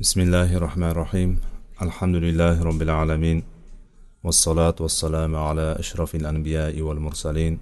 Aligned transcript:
بسم 0.00 0.20
الله 0.20 0.56
الرحمن 0.56 0.90
الرحيم 0.90 1.40
الحمد 1.82 2.16
لله 2.16 2.62
رب 2.62 2.82
العالمين 2.82 3.42
والصلاة 4.24 4.74
والسلام 4.80 5.36
على 5.36 5.76
أشرف 5.78 6.14
الأنبياء 6.14 6.80
والمرسلين 6.80 7.58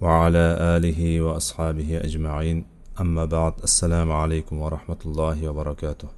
وعلى 0.00 0.56
آله 0.76 1.20
وأصحابه 1.20 2.00
أجمعين 2.04 2.64
أما 3.00 3.24
بعد 3.24 3.52
السلام 3.62 4.12
عليكم 4.12 4.56
ورحمة 4.60 5.00
الله 5.06 5.48
وبركاته 5.48 6.08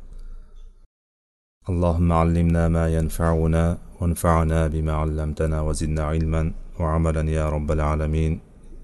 اللهم 1.71 2.13
علمنا 2.13 2.69
ما 2.69 2.95
ينفعنا 2.95 3.79
وانفعنا 4.01 4.67
بما 4.67 4.93
علمتنا 4.93 5.61
وزدنا 5.61 6.03
علما 6.03 6.53
وعملا 6.81 7.31
يا 7.31 7.49
رب 7.51 7.71
العالمين 7.73 8.41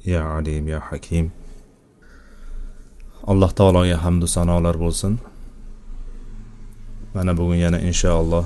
يا 0.07 0.21
عليم 0.21 0.69
يا 0.69 0.81
حكيم 0.81 1.31
alloh 3.31 3.51
taologa 3.55 3.97
hamdu 4.05 4.27
sanolar 4.27 4.75
bo'lsin 4.85 5.13
mana 7.15 7.33
bugun 7.39 7.59
yana 7.65 7.79
inshaalloh 7.89 8.45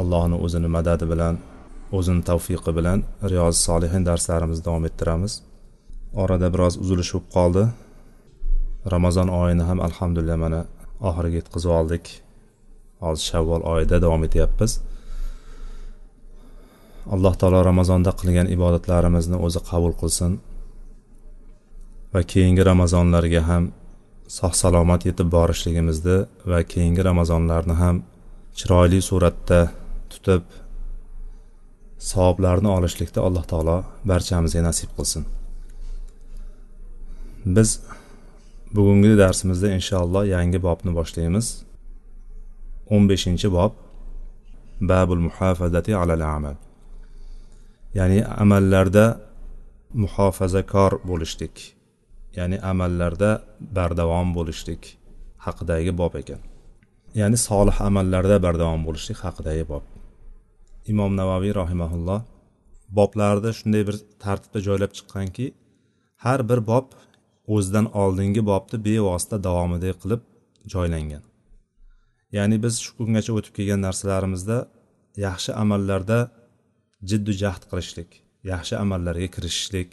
allohni 0.00 0.36
o'zini 0.44 0.68
madadi 0.76 1.04
bilan 1.12 1.34
o'zini 1.98 2.22
tavfiqi 2.30 2.72
bilan 2.78 2.98
riyoz 3.30 3.56
solihin 3.66 4.02
darslarimizni 4.08 4.64
davom 4.68 4.84
ettiramiz. 4.88 5.32
Orada 6.22 6.48
biroz 6.54 6.74
uzilish 6.82 7.12
bo'lib 7.14 7.28
qoldi. 7.36 7.64
Ramazon 8.94 9.28
oyini 9.40 9.64
ham 9.68 9.78
alhamdulillah 9.88 10.38
mana 10.44 10.60
oxiriga 11.08 11.36
yetkazib 11.40 11.70
oldik. 11.78 12.04
Hozir 13.04 13.24
shavvol 13.30 13.62
oyida 13.72 13.96
davom 14.04 14.22
etyapmiz. 14.28 14.72
Alloh 17.14 17.34
taolo 17.40 17.60
ramazonda 17.70 18.12
qilgan 18.20 18.46
ibodatlarimizni 18.56 19.36
o'zi 19.46 19.60
qabul 19.70 19.94
qilsin 20.00 20.32
va 22.14 22.20
keyingi 22.32 22.62
ramazonlarga 22.70 23.42
ham 23.50 23.64
sog' 24.38 24.56
salomat 24.62 25.00
yetib 25.08 25.28
borishligimizni 25.36 26.16
va 26.50 26.58
keyingi 26.72 27.02
ramazonlarni 27.10 27.74
ham 27.82 27.96
chiroyli 28.58 28.98
suratda 29.08 29.60
tutib 30.10 30.42
savoblarni 32.10 32.68
olishlikda 32.76 33.20
alloh 33.26 33.44
taolo 33.52 33.76
barchamizga 34.10 34.62
nasib 34.68 34.90
qilsin. 34.96 35.24
Biz 37.56 37.70
bugungi 38.76 39.12
darsimizda 39.22 39.68
inshaalloh 39.78 40.24
yangi 40.34 40.58
bobni 40.66 40.92
boshlaymiz. 40.98 41.46
O'n 42.94 43.02
beshinchi 43.10 43.48
bob 43.56 43.72
babul 44.90 45.20
muhofazati 45.28 45.92
alal 46.02 46.24
amal. 46.36 46.56
Ya'ni 47.98 48.18
amallarda 48.42 49.06
muhofazakor 50.02 50.92
bo'lishlik 51.10 51.56
ya'ni 52.38 52.56
amallarda 52.70 53.30
bardavom 53.76 54.28
bo'lishlik 54.38 54.82
haqidagi 55.46 55.92
bob 56.00 56.14
ekan. 56.22 56.40
Ya'ni 57.14 57.38
solih 57.48 57.76
amallarda 57.88 58.36
bardavom 58.46 58.82
bo'lishlik 58.86 59.18
haqidagi 59.26 59.64
bob 59.72 59.84
imom 60.92 61.12
navaviy 61.20 61.52
rahimaulloh 61.60 62.20
boblarni 62.98 63.52
shunday 63.58 63.82
bir 63.88 63.96
tartibda 64.24 64.60
joylab 64.68 64.92
chiqqanki 64.98 65.46
har 66.24 66.40
bir 66.50 66.60
bob 66.70 66.86
o'zidan 67.54 67.86
oldingi 68.02 68.42
bobni 68.50 68.76
bevosita 68.86 69.36
davomidek 69.46 69.96
qilib 70.02 70.22
joylangan. 70.74 71.24
Ya'ni 72.36 72.56
biz 72.64 72.74
shu 72.84 72.90
kungacha 72.98 73.32
o'tib 73.38 73.52
kelgan 73.58 73.80
narsalarimizda 73.86 74.58
yaxshi 75.26 75.50
amallarda 75.62 76.18
jiddu 77.10 77.32
jahd 77.42 77.62
qilishlik 77.70 78.10
yaxshi 78.52 78.74
amallarga 78.84 79.28
kirishishlik 79.34 79.88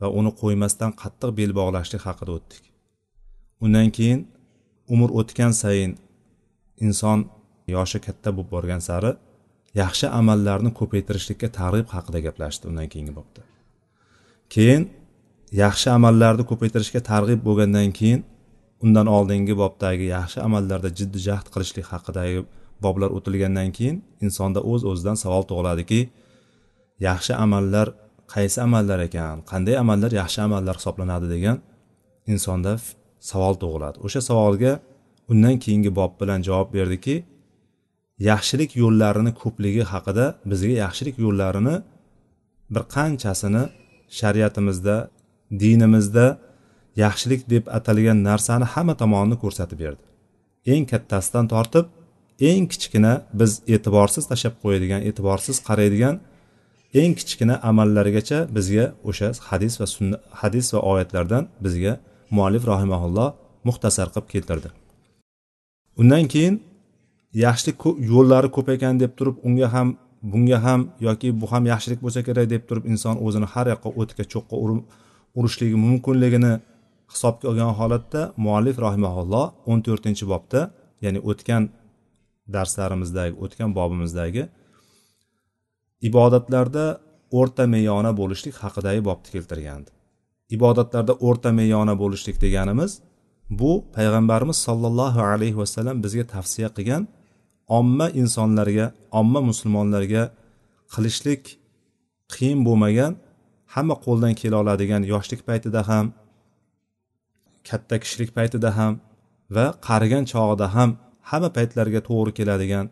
va 0.00 0.08
uni 0.18 0.30
qo'ymasdan 0.40 0.90
qattiq 1.02 1.30
bel 1.38 1.52
bog'lashlik 1.60 2.02
haqida 2.08 2.32
o'tdik. 2.38 2.64
Undan 3.64 3.88
keyin 3.96 4.20
umr 4.94 5.10
o'tgan 5.20 5.52
sayin 5.62 5.92
inson 6.86 7.18
yoshi 7.74 7.98
katta 8.06 8.30
bo'lib 8.36 8.50
borgan 8.54 8.82
sari 8.88 9.12
yaxshi 9.82 10.06
amallarni 10.20 10.70
ko'paytirishlikka 10.80 11.48
targ'ib 11.60 11.88
haqida 11.94 12.18
gaplashdi 12.26 12.64
undan 12.70 12.88
keyingi 12.92 13.14
bobda. 13.18 13.42
Keyin 14.54 14.82
yaxshi 15.62 15.88
amallarni 15.98 16.44
ko'paytirishga 16.50 17.00
targ'ib 17.10 17.40
bo'lgandan 17.48 17.90
keyin 17.98 18.20
undan 18.84 19.06
oldingi 19.16 19.54
bobdagi 19.62 20.06
yaxshi 20.16 20.38
amallarda 20.46 20.90
jiddiy 20.98 21.22
jahd 21.28 21.46
qilishlik 21.54 21.86
haqidagi 21.92 22.40
boblar 22.84 23.10
o'tilgandan 23.16 23.70
keyin 23.76 23.96
insonda 24.26 24.60
o'z 24.70 24.82
uz 24.82 24.90
o'zidan 24.90 25.16
savol 25.24 25.44
tug'iladiki 25.50 26.00
yaxshi 27.08 27.32
amallar 27.44 27.86
qaysi 28.34 28.58
amallar 28.66 28.98
ekan 29.08 29.36
qanday 29.50 29.74
amallar 29.82 30.10
yaxshi 30.20 30.40
amallar 30.46 30.74
hisoblanadi 30.80 31.26
degan 31.34 31.56
insonda 32.32 32.72
savol 33.30 33.54
tug'iladi. 33.62 33.96
O'sha 34.06 34.20
savolga 34.30 34.72
undan 35.32 35.56
keyingi 35.64 35.90
bob 35.98 36.12
bilan 36.20 36.40
javob 36.48 36.68
berdiki 36.76 37.16
yaxshilik 38.30 38.70
yo'llarini 38.82 39.32
ko'pligi 39.42 39.82
haqida 39.92 40.24
bizga 40.50 40.74
yaxshilik 40.84 41.16
yo'llarini 41.24 41.76
bir 42.74 42.82
qanchasini 42.96 43.62
shariatimizda 44.18 44.96
dinimizda 45.62 46.26
yaxshilik 47.04 47.42
deb 47.50 47.64
atalgan 47.78 48.18
narsani 48.28 48.66
hamma 48.74 48.94
tomonini 49.02 49.36
ko'rsatib 49.42 49.78
berdi. 49.84 50.02
Eng 50.72 50.84
kattasidan 50.92 51.46
tortib 51.54 51.86
eng 52.50 52.64
kichkina 52.72 53.12
biz 53.40 53.52
e'tiborsiz 53.74 54.24
tashlab 54.30 54.54
qo'yadigan 54.62 55.00
e'tiborsiz 55.08 55.56
qaraydigan 55.68 56.16
eng 57.00 57.12
kichkina 57.18 57.54
amallargacha 57.70 58.38
bizga 58.56 58.86
o'sha 59.08 59.28
hadis 59.48 59.74
va 59.80 59.86
sunna 59.94 60.16
hadis 60.40 60.66
va 60.74 60.80
oyatlardan 60.92 61.44
bizga 61.64 61.92
muallif 62.36 62.64
rahimaulloh 62.72 63.28
muxtasar 63.68 64.08
qilib 64.14 64.28
keltirdi. 64.34 64.68
Undan 66.00 66.24
keyin 66.32 66.54
yaxshilik 67.44 67.76
yo'llari 68.12 68.48
ko'p 68.56 68.68
ekan 68.76 69.00
deb 69.02 69.12
turib 69.18 69.36
unga 69.46 69.68
ham 69.74 69.88
bunga 70.32 70.58
ham 70.66 70.80
yoki 71.06 71.28
bu 71.40 71.46
ham 71.52 71.64
yaxshilik 71.72 72.00
bo'lsa 72.04 72.20
kerak 72.28 72.46
deb 72.54 72.62
turib 72.68 72.84
inson 72.92 73.16
o'zini 73.26 73.46
har 73.54 73.66
yoqqa 73.72 73.90
o'tga 74.00 74.24
cho'qqa 74.32 74.54
urishligi 75.38 75.76
mumkinligini 75.86 76.52
hisobga 77.12 77.46
olgan 77.50 77.72
holatda 77.80 78.20
muallif 78.44 78.76
rahimaulloh 78.86 79.46
o'n 79.70 79.78
to'rtinchi 79.86 80.24
bobda 80.32 80.60
ya'ni 81.04 81.20
o'tgan 81.30 81.62
darslarimizdagi 82.54 83.34
o'tgan 83.44 83.70
bobimizdagi 83.78 84.42
ibodatlarda 86.08 86.84
o'rta 87.38 87.64
meyona 87.74 88.10
bo'lishlik 88.20 88.54
haqidagi 88.62 89.00
bobni 89.08 89.28
keltirgandi. 89.34 89.90
Ibodatlarda 90.56 91.14
o'rta 91.28 91.50
meyona 91.60 91.94
bo'lishlik 92.02 92.36
deganimiz 92.44 92.92
bu 93.60 93.72
payg'ambarimiz 93.96 94.58
sollallohu 94.66 95.20
alayhi 95.32 95.56
vasallam 95.62 95.96
bizga 96.04 96.24
tavsiya 96.34 96.68
qilgan 96.76 97.02
omma 97.78 98.06
insonlarga 98.20 98.86
omma 99.20 99.40
musulmonlarga 99.50 100.22
qilishlik 100.94 101.42
qiyin 102.34 102.60
bo'lmagan 102.66 103.12
hamma 103.74 103.94
qo'ldan 104.06 104.34
kela 104.40 104.56
oladigan 104.62 105.02
yoshlik 105.12 105.40
paytida 105.48 105.80
ham 105.90 106.06
katta 107.68 107.96
kishilik 108.02 108.30
paytida 108.38 108.70
ham 108.78 108.92
va 109.56 109.66
qarigan 109.88 110.24
chog'ida 110.32 110.66
ham 110.76 110.90
hamma 111.30 111.50
paytlarga 111.56 112.00
to'g'ri 112.08 112.32
keladigan 112.38 112.86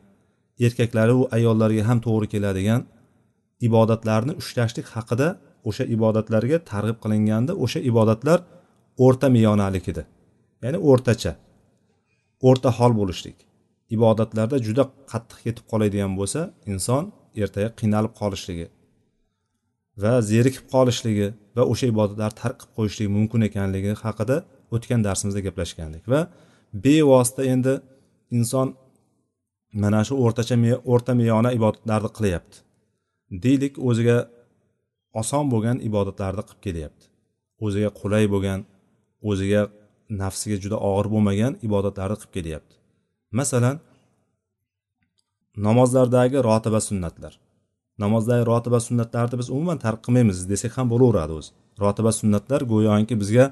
erkaklari 0.67 1.13
u 1.21 1.23
ayollarga 1.37 1.83
ham 1.89 1.99
to'g'ri 2.07 2.27
keladigan 2.35 2.81
ibodatlarni 3.69 4.33
ushlashlik 4.41 4.87
haqida 4.95 5.29
o'sha 5.69 5.85
ibodatlarga 5.97 6.59
targ'ib 6.71 6.99
qilinganda 7.05 7.53
o'sha 7.65 7.81
ibodatlar 7.91 8.39
o'rta 9.05 9.27
meyonalik 9.37 9.87
edi. 9.93 10.03
Ya'ni 10.65 10.79
o'rtacha 10.91 11.33
o'rta 12.49 12.71
hol 12.79 12.93
bo'lishlik. 13.01 13.39
Ibodatlarda 13.97 14.57
juda 14.67 14.85
qattiq 15.13 15.39
ketib 15.47 15.65
qoladigan 15.71 16.13
bo'lsa 16.19 16.41
inson 16.73 17.03
ertaga 17.43 17.69
qiynalib 17.81 18.13
qolishligi 18.21 18.67
va 20.03 20.13
zerikib 20.31 20.65
qolishligi 20.75 21.29
va 21.57 21.63
o'sha 21.73 21.87
ibodatlarni 21.95 22.37
tark 22.43 22.57
qilib 22.61 22.75
qo'yishligi 22.79 23.11
mumkin 23.17 23.41
ekanligi 23.49 23.93
haqida 24.05 24.37
o'tgan 24.75 25.01
darsimizda 25.07 25.41
gaplashgandik 25.47 26.05
va 26.13 26.21
bevosita 26.85 27.43
endi 27.55 27.75
inson 28.39 28.69
mana 29.83 30.01
shu 30.09 30.15
o'rtacha 30.25 30.55
o'rta 30.93 31.13
meyona 31.21 31.51
ibodatlarni 31.59 32.11
qilyapti 32.19 32.57
deylik 33.45 33.75
o'ziga 33.89 34.19
oson 35.21 35.45
bo'lgan 35.53 35.79
ibodatlarni 35.89 36.43
qilib 36.49 36.61
kelyapti. 36.67 37.05
O'ziga 37.65 37.91
qulay 38.01 38.25
bo'lgan 38.35 38.61
o'ziga 39.31 39.63
nafsiga 40.21 40.57
juda 40.63 40.77
og'ir 40.89 41.07
bo'lmagan 41.15 41.53
ibodatlarni 41.67 42.17
qilib 42.21 42.33
kelyapti. 42.37 42.75
Masalan 43.39 43.77
namozlardagi 45.67 46.39
rotiba 46.49 46.81
sunnatlar. 46.89 47.33
Namozdagi 47.99 48.47
rotiba 48.51 48.81
sunnatlarni 48.89 49.39
biz 49.41 49.49
umuman 49.51 49.79
tark 49.85 50.01
qilmaymiz 50.05 50.39
desak 50.53 50.73
ham 50.79 50.87
bo'laveradi 50.93 51.33
o'zi. 51.39 51.51
Rotiba 51.83 52.13
sunnatlar 52.21 52.61
go'yoki 52.73 53.15
bizga 53.23 53.45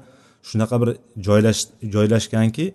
shunaqa 0.49 0.75
bir 0.81 0.89
joylash 1.27 1.61
joylashganki 1.93 2.65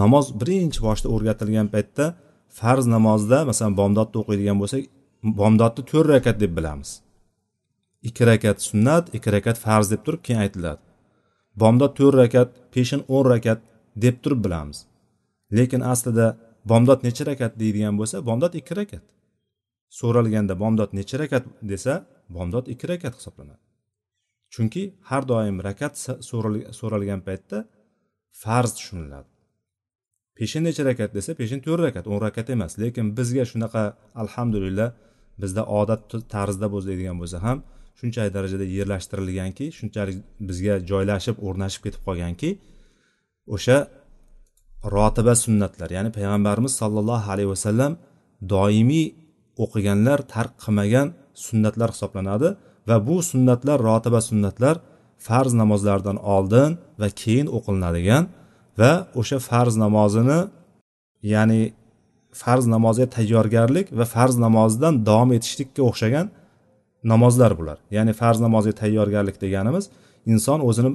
namoz 0.00 0.26
birinchi 0.40 0.80
boshda 0.86 1.08
o'rgatilgan 1.14 1.68
paytda 1.74 2.04
farz 2.58 2.86
namozda 2.94 3.38
masalan 3.50 3.74
bomdodni 3.80 4.16
o'qiydigan 4.22 4.56
bo'lsak 4.62 4.82
bomdodni 5.40 5.82
to'rt 5.90 6.08
rakat 6.14 6.36
deb 6.42 6.52
bilamiz. 6.58 6.90
Ikki 8.08 8.22
rakat 8.30 8.58
sunnat 8.68 9.04
ikki 9.16 9.28
rakat 9.36 9.56
farz 9.64 9.86
deb 9.92 10.00
turib 10.06 10.22
keyin 10.26 10.40
aytiladi. 10.44 10.80
Bomdod 11.62 11.92
to'rt 11.98 12.16
rakat 12.22 12.48
peshin 12.74 13.00
o'n 13.14 13.24
rakat 13.32 13.58
deb 14.04 14.16
turib 14.22 14.40
bilamiz. 14.44 14.78
Lekin 15.56 15.80
aslida 15.92 16.26
bomdod 16.70 17.00
necha 17.06 17.24
rakat 17.30 17.52
deydigan 17.60 17.94
bo'lsa 18.00 18.16
bomdod 18.28 18.52
ikki 18.60 18.74
rakat. 18.80 19.04
So'ralganda 19.98 20.54
bomdod 20.62 20.90
necha 20.98 21.16
rakat 21.22 21.44
desa 21.70 21.94
bomdod 22.36 22.66
ikki 22.72 22.86
rakat 22.92 23.14
hisoblanadi. 23.18 23.62
Chunki 24.54 24.82
har 25.10 25.22
doim 25.30 25.56
rakat 25.68 25.94
so'ralgan 26.78 27.20
paytda 27.28 27.58
farz 28.42 28.70
tushuniladi. 28.78 29.30
Peshin 30.36 30.62
necha 30.66 30.82
rakat 30.90 31.10
desa 31.16 31.30
peshin 31.40 31.60
to'rt 31.66 31.82
rakat 31.86 32.04
o'n 32.12 32.20
rakat 32.26 32.46
emas. 32.54 32.72
Lekin 32.82 33.06
bizga 33.18 33.44
shunaqa 33.50 33.82
alhamdulillah 34.22 34.88
bizda 35.42 35.62
odat 35.80 36.00
tarzda 36.34 36.66
bo'zlaydigan 36.74 37.16
bo'lsa 37.22 37.38
ham 37.46 37.58
shunchalik 37.98 38.32
darajada 38.36 38.66
yerlashtirilganki 38.76 39.64
shunchalik 39.78 40.16
bizga 40.48 40.74
joylashib 40.90 41.36
o'rnashib 41.46 41.80
ketib 41.86 42.02
qolganki 42.08 42.50
o'sha 43.54 43.76
rotiba 44.96 45.34
sunnatlar 45.44 45.88
ya'ni 45.96 46.10
payg'ambarimiz 46.16 46.72
sollallohu 46.80 47.26
alayhi 47.34 47.50
vasallam 47.54 47.92
doimiy 48.54 49.06
o'qiganlar 49.64 50.18
tark 50.34 50.52
qilmagan 50.62 51.06
sunnatlar 51.46 51.88
hisoblanadi 51.94 52.48
va 52.88 52.96
bu 53.08 53.16
sunnatlar 53.30 53.78
rotiba 53.88 54.20
sunnatlar 54.30 54.74
farz 55.26 55.52
namozlardan 55.60 56.18
oldin 56.34 56.70
va 57.00 57.08
keyin 57.20 57.46
o'qilinadigan 57.56 58.24
va 58.80 58.92
o'sha 59.20 59.38
farz 59.48 59.74
namozini 59.84 60.40
ya'ni 61.34 61.60
farz 62.42 62.64
namoziga 62.74 63.08
tayyorgarlik 63.16 63.86
va 63.98 64.04
farz 64.14 64.34
namozidan 64.46 64.94
davom 65.08 65.30
etishlikka 65.36 65.82
o'xshagan 65.90 66.26
namozlar 67.12 67.52
bular. 67.58 67.78
Ya'ni 67.96 68.12
farz 68.20 68.38
namoziga 68.46 68.74
tayyorgarlik 68.82 69.36
deganimiz 69.44 69.84
inson 70.32 70.60
o'zini 70.68 70.90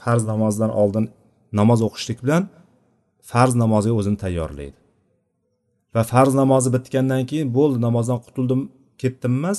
farz 0.00 0.22
namozdan 0.32 0.70
oldin 0.82 1.04
namoz 1.52 1.80
o'qishlik 1.88 2.18
bilan 2.24 2.42
farz 3.32 3.54
namoziga 3.62 3.94
o'zini 4.00 4.18
tayyorlaydi. 4.24 4.78
Va 5.94 6.02
farz 6.12 6.32
namozi 6.42 6.68
bitgandan 6.76 7.22
keyin 7.30 7.48
bo'ldi 7.58 7.78
namozdan 7.86 8.18
qutuldim 8.26 8.60
ketdim 9.02 9.32
emas 9.40 9.58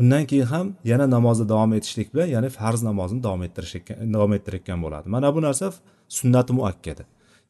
undan 0.00 0.24
keyin 0.30 0.46
ham 0.52 0.66
yana 0.90 1.06
namozni 1.16 1.46
davom 1.52 1.72
etishlik 1.78 2.08
bilan 2.14 2.28
ya'ni 2.34 2.48
farz 2.58 2.80
namozini 2.88 3.20
davom 3.26 3.42
ettirishga 3.46 3.94
davom 4.14 4.32
ettirayotgan 4.36 4.78
bo'ladi. 4.84 5.06
Mana 5.14 5.28
bu 5.36 5.40
narsa 5.46 5.66
sunnati 6.18 6.52
muakkada. 6.58 7.04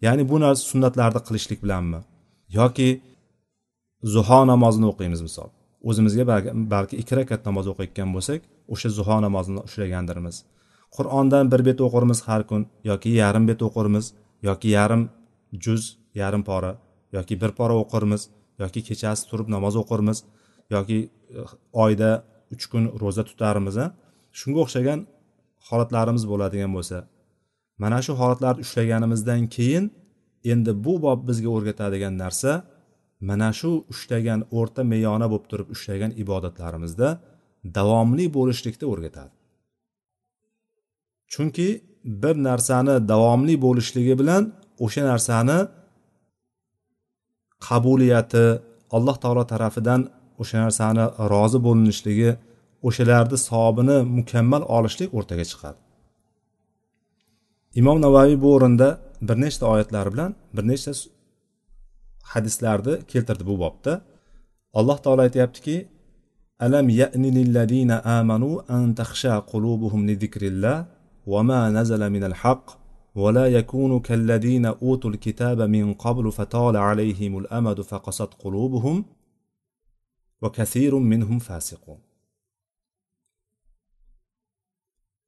Ya'ni 0.06 0.22
bu 0.30 0.36
narsa 0.44 0.62
sunnatlarni 0.72 1.20
qilishlik 1.28 1.58
bilanmi? 1.64 2.00
Yoki 2.58 2.88
zuho 4.14 4.40
namozini 4.52 4.86
o'qiymiz 4.92 5.20
misol. 5.28 5.50
O'zimizga 5.88 6.24
balki 6.74 6.96
ikki 7.02 7.16
rakat 7.20 7.44
namoz 7.48 7.66
o'qiyotgan 7.72 8.10
bo'lsak 8.16 8.40
o'sha 8.74 8.88
zuho 8.98 9.16
namozini 9.26 9.60
ushlagandirmiz. 9.68 10.36
Qur'ondan 10.96 11.44
bir 11.52 11.62
bet 11.68 11.78
o'qirmiz 11.86 12.18
har 12.28 12.42
kun 12.50 12.66
yoki 12.90 13.10
yarim 13.22 13.44
bet 13.50 13.60
o'qirmiz 13.68 14.06
yoki 14.48 14.68
yarim 14.78 15.02
juz 15.64 15.82
yarim 16.14 16.42
pora 16.48 16.72
yoki 17.16 17.34
bir 17.42 17.52
pora 17.58 17.74
o'qirmiz 17.82 18.22
yoki 18.62 18.80
kechasi 18.88 19.22
turib 19.30 19.48
namoz 19.54 19.74
o'qirmiz 19.82 20.18
yoki 20.74 20.98
e, 21.38 21.40
oyda 21.84 22.10
uch 22.54 22.64
kun 22.72 22.84
ro'za 23.02 23.22
tutarmiz 23.30 23.76
shunga 24.38 24.60
o'xshagan 24.64 25.00
holatlarimiz 25.68 26.24
bo'ladigan 26.32 26.72
bo'lsa 26.76 26.98
mana 27.82 27.98
shu 28.06 28.12
holatlarni 28.20 28.60
ushlaganimizdan 28.66 29.42
keyin 29.56 29.84
endi 30.52 30.72
bu 30.84 30.94
bob 31.04 31.20
bizga 31.28 31.48
o'rgatadigan 31.56 32.14
narsa 32.22 32.50
mana 33.20 33.48
shu 33.58 33.70
ushlagan 33.92 34.40
o'rta 34.58 34.82
meyona 34.92 35.26
bo'lib 35.32 35.46
turib 35.50 35.68
ushlagan 35.74 36.12
ibodatlarimizda 36.22 37.08
davomli 37.78 38.26
bo'lishlikni 38.36 38.86
o'rgatadi. 38.92 39.34
Chunki 41.32 41.68
bir 42.22 42.34
narsani 42.48 42.94
davomli 43.12 43.54
bo'lishligi 43.66 44.14
bilan 44.20 44.42
o'sha 44.84 45.02
narsani 45.10 45.58
qabuliyati 47.68 48.44
alloh 48.96 49.16
taolo 49.22 49.44
tarafidan 49.52 50.00
o'sha 50.42 50.56
narsani 50.64 51.04
rozi 51.32 51.58
bo'linishligi 51.66 52.30
o'shalarni 52.88 53.38
savobini 53.48 53.98
mukammal 54.18 54.62
olishlik 54.76 55.08
o'rtaga 55.18 55.44
chiqadi. 55.50 55.78
Imom 57.80 57.98
navoiy 58.06 58.36
bu 58.42 58.48
o'rinda 58.56 58.88
bir 59.28 59.36
nechta 59.44 59.64
oyatlar 59.72 60.06
bilan 60.14 60.30
bir 60.56 60.64
nechta 60.70 60.92
hadislarni 62.31 62.95
keltirdi 63.11 63.43
bu 63.49 63.55
bobda 63.63 63.93
alloh 64.79 64.97
taolo 65.05 65.21
aytyaptiki 65.27 65.75
alam 66.65 66.87
ya'ni 67.01 67.29
lillazina 67.37 67.95
amanu 68.19 68.49
an 68.77 68.85
takhsha 68.99 69.33
qulubuhum 69.51 70.01
li 70.09 70.15
zikrillah 70.23 70.77
va 71.31 71.39
ma 71.49 71.59
nazala 71.77 72.07
minal 72.15 72.37
haqq 72.43 72.65
ولا 73.15 73.45
يكونوا 73.47 73.99
كالذين 73.99 74.65
أوتوا 74.65 75.09
الكتاب 75.09 75.61
من 75.61 75.93
قبل 75.93 76.31
فطال 76.31 76.77
عليهم 76.77 77.37
الأمد 77.37 77.81
فقست 77.81 78.31
قلوبهم 78.43 79.05
وكثير 80.41 80.99
منهم 81.11 81.39
فاسقون 81.39 81.99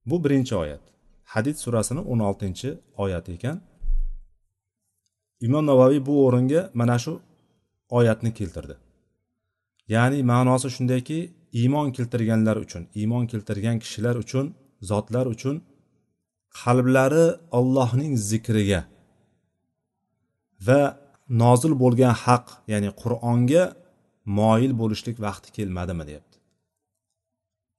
bu 0.05 0.23
birinchi 0.23 0.55
oyat 0.55 0.81
hadid 1.23 1.55
surasini 1.55 1.99
o'n 1.99 2.19
oltinchi 2.19 2.69
oyati 2.97 3.31
ekan 3.37 3.61
Imom 5.46 5.64
navoiy 5.70 6.00
bu 6.06 6.14
o'ringa 6.26 6.62
mana 6.80 6.96
shu 7.04 7.12
oyatni 7.98 8.30
keltirdi. 8.38 8.74
Ya'ni 9.94 10.18
ma'nosi 10.32 10.68
shundayki 10.76 11.18
iymon 11.60 11.88
keltirganlar 11.96 12.56
uchun 12.64 12.82
iymon 13.00 13.24
keltirgan 13.32 13.76
kishilar 13.82 14.16
uchun 14.24 14.46
zotlar 14.90 15.26
uchun 15.34 15.56
qalblari 16.60 17.26
ollohning 17.58 18.14
zikriga 18.30 18.80
va 20.66 20.82
nozil 21.42 21.72
bo'lgan 21.82 22.14
haq 22.24 22.46
ya'ni 22.72 22.90
qur'onga 23.02 23.64
moyil 24.38 24.72
bo'lishlik 24.80 25.16
vaqti 25.26 25.48
kelmadimi 25.56 26.04
deyapti. 26.08 26.36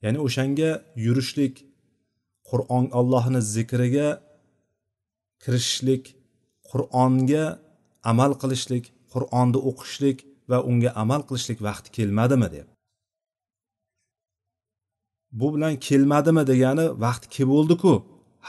Ya'ni 0.03 0.19
o'shanga 0.27 0.71
yurishlik 1.05 1.55
qur'on 2.49 2.85
allohni 2.99 3.41
zikriga 3.55 4.07
kirishishlik 5.43 6.03
qur'onga 6.71 7.45
amal 8.11 8.31
qilishlik 8.41 8.85
qur'onni 9.13 9.59
o'qishlik 9.69 10.17
va 10.51 10.57
unga 10.69 10.89
amal 11.03 11.21
qilishlik 11.27 11.59
vaqti 11.67 11.89
kelmadimi 11.97 12.49
deb. 12.55 12.67
Bu 15.39 15.47
bilan 15.53 15.73
kelmadimi 15.87 16.43
degani 16.51 16.85
vaqti 17.05 17.27
kelib 17.33 17.51
bo'ldiku. 17.55 17.93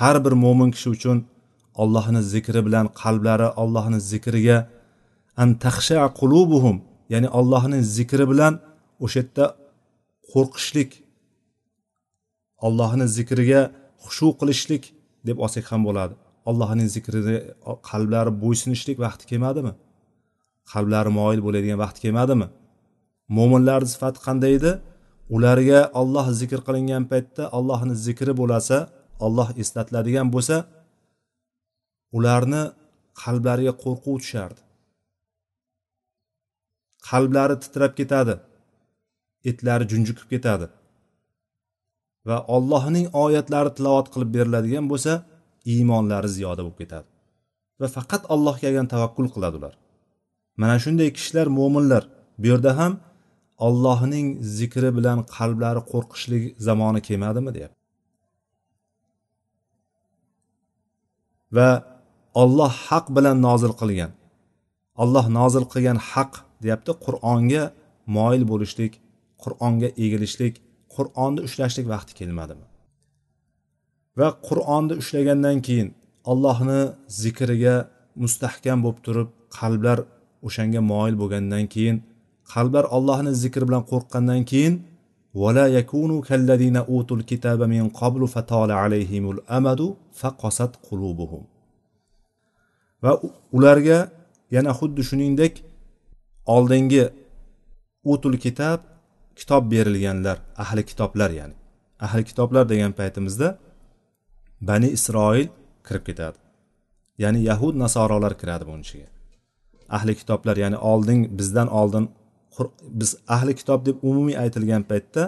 Har 0.00 0.16
bir 0.24 0.34
mo'min 0.44 0.70
kishi 0.74 0.88
uchun 0.96 1.18
allohni 1.82 2.20
zikri 2.32 2.60
bilan 2.66 2.86
qalblari 3.00 3.48
allohni 3.62 3.98
zikriga 4.12 4.58
antaxsha 5.42 5.96
qulubuhum 6.20 6.76
ya'ni 7.12 7.28
allohni 7.38 7.78
zikri 7.96 8.24
bilan 8.32 8.54
o'sha 9.04 9.18
yerda 9.20 9.44
qo'rqishlik 10.32 10.90
allohni 12.66 13.06
zikriga 13.16 13.60
xushu 14.04 14.28
qilishlik 14.40 14.84
deb 15.28 15.36
olsak 15.44 15.64
ham 15.70 15.80
bo'ladi. 15.88 16.14
Allohning 16.50 16.88
zikriga 16.96 17.36
qalblari 17.90 18.32
bo'ysunishlik 18.42 18.98
vaqti 19.04 19.24
kelmadimi? 19.30 19.72
Qalblari 20.72 21.10
moyil 21.18 21.40
bo'ladigan 21.46 21.78
vaqt 21.84 21.98
kelmadimi? 22.04 22.46
Mo'minlarni 23.36 23.88
sifati 23.94 24.18
qanday 24.26 24.52
edi? 24.58 24.72
Ularga 25.34 25.80
olloh 26.00 26.26
zikr 26.40 26.60
qilingan 26.66 27.04
paytda 27.12 27.42
allohni 27.58 27.94
zikri 28.06 28.32
bo'lasa 28.40 28.76
olloh 29.26 29.48
eslatiladigan 29.62 30.28
bo'lsa 30.34 30.56
ularni 32.16 32.62
qalblariga 33.22 33.72
qo'rquv 33.84 34.16
tushardi. 34.22 34.60
Qalblari 37.08 37.56
titrab 37.64 37.92
ketadi 38.00 38.34
etlari 39.50 39.84
junjikib 39.92 40.26
ketadi. 40.34 40.66
Va 42.28 42.36
ollohning 42.56 43.06
oyatlari 43.24 43.70
tilovat 43.76 44.06
qilib 44.14 44.30
beriladigan 44.36 44.86
bo'lsa 44.92 45.12
iymonlari 45.72 46.28
ziyoda 46.36 46.62
bo'lib 46.64 46.78
ketadi. 46.82 47.08
Va 47.80 47.88
faqat 47.96 48.22
allohga 48.34 48.66
olgan 48.70 48.88
tavakkul 48.94 49.28
qiladi 49.34 49.56
ular. 49.60 49.74
Mana 50.60 50.76
shunday 50.84 51.08
kishilar 51.16 51.46
mo'minlar 51.58 52.02
bu 52.40 52.46
yerda 52.52 52.72
ham 52.80 52.92
ollohning 53.66 54.26
zikri 54.58 54.90
bilan 54.98 55.18
qalblari 55.36 55.82
qo'rqishlik 55.92 56.42
zamoni 56.66 57.00
kelmadimi 57.08 57.50
deyapti. 57.56 57.80
Va 61.56 61.70
olloh 62.42 62.72
haq 62.88 63.06
bilan 63.16 63.36
nozil 63.48 63.72
qilgan 63.80 64.12
olloh 65.02 65.26
nozil 65.38 65.64
qilgan 65.72 65.98
haq 66.10 66.32
deyapti 66.64 66.92
qur'onga 67.04 67.64
moyil 68.16 68.44
bo'lishlik 68.52 68.92
qur'onga 69.42 69.88
egilishlik 70.04 70.54
qur'onni 70.94 71.40
ushlashlik 71.48 71.86
vaqti 71.94 72.12
kelmadimi? 72.20 72.66
Va 74.18 74.28
qur'onni 74.48 74.94
ushlagandan 75.02 75.58
keyin 75.66 75.88
allohni 76.32 76.80
zikriga 77.22 77.76
mustahkam 78.22 78.78
bo'lib 78.84 78.98
turib 79.06 79.28
qalblar 79.58 79.98
o'shanga 80.46 80.80
moyil 80.90 81.14
bo'lgandan 81.22 81.64
keyin 81.74 81.96
qalblar 82.52 82.84
allohni 82.96 83.32
zikri 83.42 83.64
bilan 83.68 83.84
qo'rqqandan 83.90 84.40
keyin 84.50 84.74
vala 85.42 85.64
yakunu 85.78 86.16
kalladina 86.28 86.80
utul 86.96 87.22
kitaba 87.30 87.64
min 87.74 87.84
qablu 88.00 88.26
fatala 88.34 88.74
alayhimul 88.84 89.40
amadu 89.58 89.86
faqasat 90.20 90.72
qulubuhum. 90.86 91.42
Va 93.02 93.12
ularga 93.56 93.98
yana 94.56 94.72
xuddi 94.78 95.02
shuningdek 95.08 95.54
oldingi 96.54 97.04
utul 98.12 98.36
kitob 98.44 98.80
kitob 99.38 99.62
berilganlar 99.72 100.36
ahli 100.62 100.82
kitoblar 100.90 101.30
ya'ni 101.38 101.56
ahli 102.06 102.22
kitoblar 102.30 102.64
degan 102.72 102.92
paytimizda 103.00 103.48
bani 104.68 104.88
isroil 104.96 105.48
kirib 105.86 106.04
ketadi. 106.08 106.38
Ya'ni 107.22 107.40
yahud 107.50 107.74
nasorolar 107.84 108.34
kiradi 108.40 108.64
buni 108.70 108.82
ichiga. 108.86 109.08
Ahli 109.96 110.12
kitoblar 110.20 110.56
ya'ni 110.64 110.78
oldin 110.90 111.20
bizdan 111.38 111.68
oldin 111.80 112.04
biz 113.00 113.10
ahli 113.36 113.52
kitob 113.60 113.80
deb 113.86 113.96
umumiy 114.08 114.36
aytilgan 114.44 114.82
paytda 114.90 115.22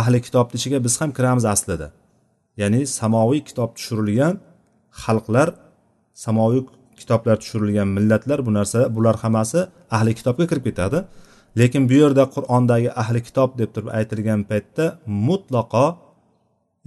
ahli 0.00 0.18
kitobni 0.26 0.54
ichiga 0.60 0.78
biz 0.86 0.94
ham 1.00 1.10
kiramiz 1.18 1.44
aslida. 1.54 1.88
Ya'ni 2.60 2.80
samoviy 2.98 3.40
kitob 3.48 3.70
tushirilgan 3.76 4.34
xalqlar 5.02 5.48
samoviy 6.24 6.62
kitoblar 7.00 7.36
tushirilgan 7.42 7.88
millatlar 7.96 8.38
bu 8.46 8.50
narsa 8.58 8.78
bular 8.96 9.16
hammasi 9.22 9.60
ahli 9.96 10.12
kitobga 10.18 10.44
kirib 10.50 10.64
ketadi. 10.68 10.98
Lekin 11.60 11.82
bu 11.90 11.94
yerda 12.02 12.24
qur'ondagi 12.34 12.90
ahli 13.02 13.20
kitob 13.28 13.50
deb 13.60 13.70
turib 13.74 13.90
aytilgan 13.98 14.40
paytda 14.50 14.84
mutlaqo 15.28 15.86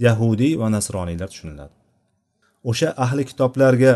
yahudiy 0.06 0.52
va 0.60 0.66
nasroniylar 0.76 1.28
tushuniladi. 1.32 1.74
O'sha 2.70 2.88
ahli 3.04 3.22
kitoblarga 3.30 3.94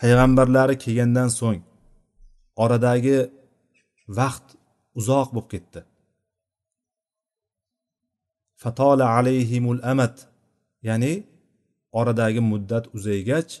payg'ambarlari 0.00 0.74
kelgandan 0.84 1.30
so'ng 1.40 1.60
oradagi 2.64 3.18
vaqt 4.18 4.46
uzoq 5.00 5.28
bo'lib 5.34 5.48
ketdi. 5.54 5.80
Fatola 8.62 9.06
alayhimul 9.18 9.80
amad 9.92 10.14
ya'ni 10.88 11.14
oradagi 12.00 12.40
muddat 12.52 12.84
uzaygach 12.96 13.52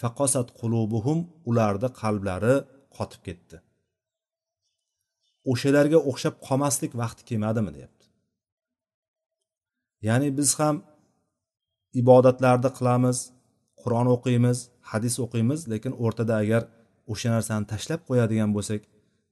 faqosat 0.00 0.48
qulubuhum 0.60 1.18
ularni 1.50 1.88
qalblari 2.00 2.56
qotib 2.96 3.20
ketdi. 3.28 3.56
O'shalarga 5.52 5.98
o'xshab 6.10 6.34
qolmaslik 6.46 6.92
vaqti 7.02 7.22
kelmadimi 7.28 7.70
deyapti. 7.76 7.93
Ya'ni 10.08 10.28
biz 10.38 10.50
ham 10.60 10.76
ibodatlarni 12.00 12.70
qilamiz 12.78 13.18
qur'on 13.82 14.06
o'qiymiz 14.14 14.58
hadis 14.90 15.14
o'qiymiz 15.24 15.60
lekin 15.72 15.92
o'rtada 16.04 16.34
agar 16.42 16.62
o'sha 17.12 17.28
narsani 17.36 17.64
tashlab 17.72 18.00
qo'yadigan 18.08 18.50
bo'lsak 18.56 18.80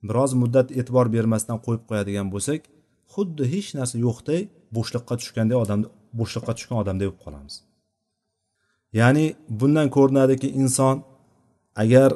biroz 0.08 0.30
muddat 0.42 0.68
e'tibor 0.80 1.06
bermasdan 1.16 1.58
qo'yib 1.66 1.82
qo'yadigan 1.90 2.26
bo'lsak 2.34 2.60
xuddi 3.14 3.44
hech 3.54 3.68
narsa 3.78 3.96
yo'qday 4.06 4.40
bo'shliqqa 4.76 5.14
tushganday 5.20 5.58
odam 5.64 5.80
bo'shliqqa 6.20 6.52
tushgan 6.56 6.76
odamday 6.82 7.06
bo'lib 7.08 7.20
qolamiz. 7.24 7.54
Ya'ni 9.00 9.24
bundan 9.60 9.88
ko'rinadiki 9.96 10.48
inson 10.62 10.96
agar 11.82 12.10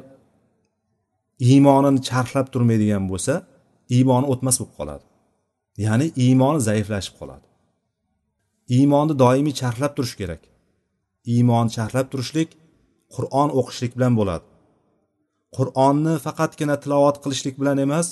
iymonini 1.51 2.01
charxlab 2.09 2.47
turmaydigan 2.55 3.05
bo'lsa 3.13 3.35
iymoni 3.97 4.27
o'tmas 4.33 4.57
bo'lib 4.61 4.75
qoladi. 4.79 5.05
Ya'ni 5.87 6.07
iymoni 6.25 6.61
zaiflashib 6.69 7.15
qoladi. 7.21 7.46
Iymonni 8.75 9.15
doimiy 9.23 9.55
charxlab 9.61 9.93
turish 9.97 10.17
kerak. 10.21 10.43
Iymonni 11.35 11.71
charxlab 11.77 12.07
turishlik 12.13 12.51
qur'on 13.15 13.49
o'qishlik 13.61 13.93
bilan 13.97 14.15
bo'ladi. 14.19 14.47
Qur'onni 15.57 16.15
faqatgina 16.27 16.77
tilovat 16.83 17.17
qilishlik 17.25 17.55
bilan 17.61 17.79
emas 17.87 18.07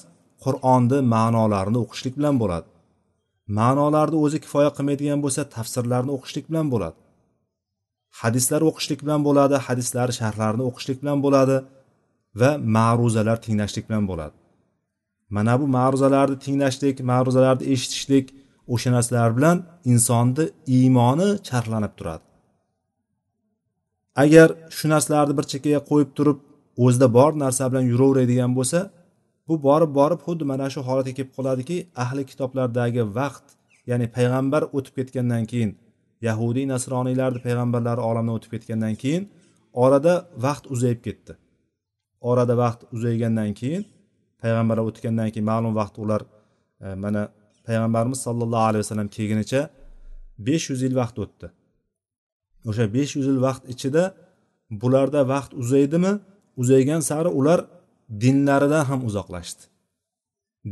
qur'onni 0.44 0.98
ma'nolarini 1.14 1.78
o'qishlik 1.84 2.14
bilan 2.18 2.36
bo'ladi. 2.42 2.68
Ma'nolarni 3.58 4.18
o'zi 4.24 4.38
kifoya 4.44 4.70
qilmaydigan 4.76 5.20
bo'lsa 5.24 5.42
tafsirlarni 5.54 6.12
o'qishlik 6.16 6.44
bilan 6.50 6.66
bo'ladi. 6.72 6.98
Hadislar 8.20 8.62
o'qishlik 8.70 9.00
bilan 9.04 9.20
bo'ladi 9.26 9.56
hadislar 9.66 10.08
sharhlarini 10.18 10.64
o'qishlik 10.70 10.98
bilan 11.02 11.18
bo'ladi 11.24 11.56
va 12.40 12.50
ma'ruzalar 12.76 13.38
tinglashlik 13.46 13.84
bilan 13.88 14.04
bo'ladi. 14.10 14.36
Mana 15.36 15.54
bu 15.60 15.66
ma'ruzalarni 15.76 16.36
tinglashlik 16.44 16.96
ma'ruzalarni 17.10 17.64
eshitishlik 17.74 18.26
o'sha 18.72 18.90
narsalar 18.96 19.30
bilan 19.36 19.56
insonni 19.92 20.44
iymoni 20.76 21.28
charxlanib 21.48 21.92
turadi. 21.98 22.24
Agar 24.22 24.48
shu 24.76 24.86
narsalarni 24.94 25.34
bir 25.38 25.46
chekkaga 25.52 25.80
qo'yib 25.90 26.10
turib 26.18 26.38
o'zida 26.84 27.08
bor 27.16 27.30
narsa 27.44 27.64
bilan 27.70 27.84
yuraveradigan 27.92 28.52
bo'lsa 28.58 28.80
bu 29.48 29.54
borib 29.66 29.90
borib 29.98 30.20
xuddi 30.26 30.44
mana 30.52 30.66
shu 30.74 30.80
holatga 30.88 31.12
kelib 31.18 31.32
qoladiki 31.36 31.76
ahli 32.04 32.22
kitoblardagi 32.30 33.02
vaqt 33.18 33.46
ya'ni 33.90 34.06
payg'ambar 34.16 34.62
o'tib 34.76 34.94
ketgandan 34.98 35.44
keyin 35.52 35.70
yahudiy 36.28 36.66
nasroniylarni 36.74 37.40
payg'ambarlari 37.46 38.02
olamdan 38.10 38.34
o'tib 38.38 38.50
ketgandan 38.54 38.94
keyin 39.02 39.24
orada 39.84 40.14
vaqt 40.46 40.64
uzayib 40.74 41.00
ketdi. 41.06 41.32
Orada 42.30 42.54
vaqt 42.64 42.80
uzaygandan 42.94 43.50
keyin 43.60 43.82
payg'ambarlar 44.42 44.84
o'tgandan 44.90 45.28
keyin 45.32 45.46
ma'lum 45.52 45.72
vaqt 45.80 45.96
ular 46.04 46.22
e, 46.84 46.86
mana 47.04 47.22
payg'ambarimiz 47.66 48.20
sollallohu 48.26 48.64
alayhi 48.70 48.82
vasallam 48.84 49.08
kelgunicha 49.16 49.60
besh 50.46 50.64
yuz 50.70 50.80
yil 50.86 50.94
vaqt 51.00 51.16
o'tdi. 51.24 51.46
O'sha 52.68 52.84
besh 52.96 53.12
yuz 53.18 53.26
yil 53.30 53.40
vaqt 53.46 53.62
ichida 53.74 54.02
bularda 54.80 55.20
vaqt 55.34 55.50
uzaydimi? 55.62 56.12
Uzaygan 56.62 57.00
sari 57.10 57.30
ular 57.40 57.60
dinlaridan 58.22 58.84
ham 58.90 59.00
uzoqlashdi. 59.08 59.62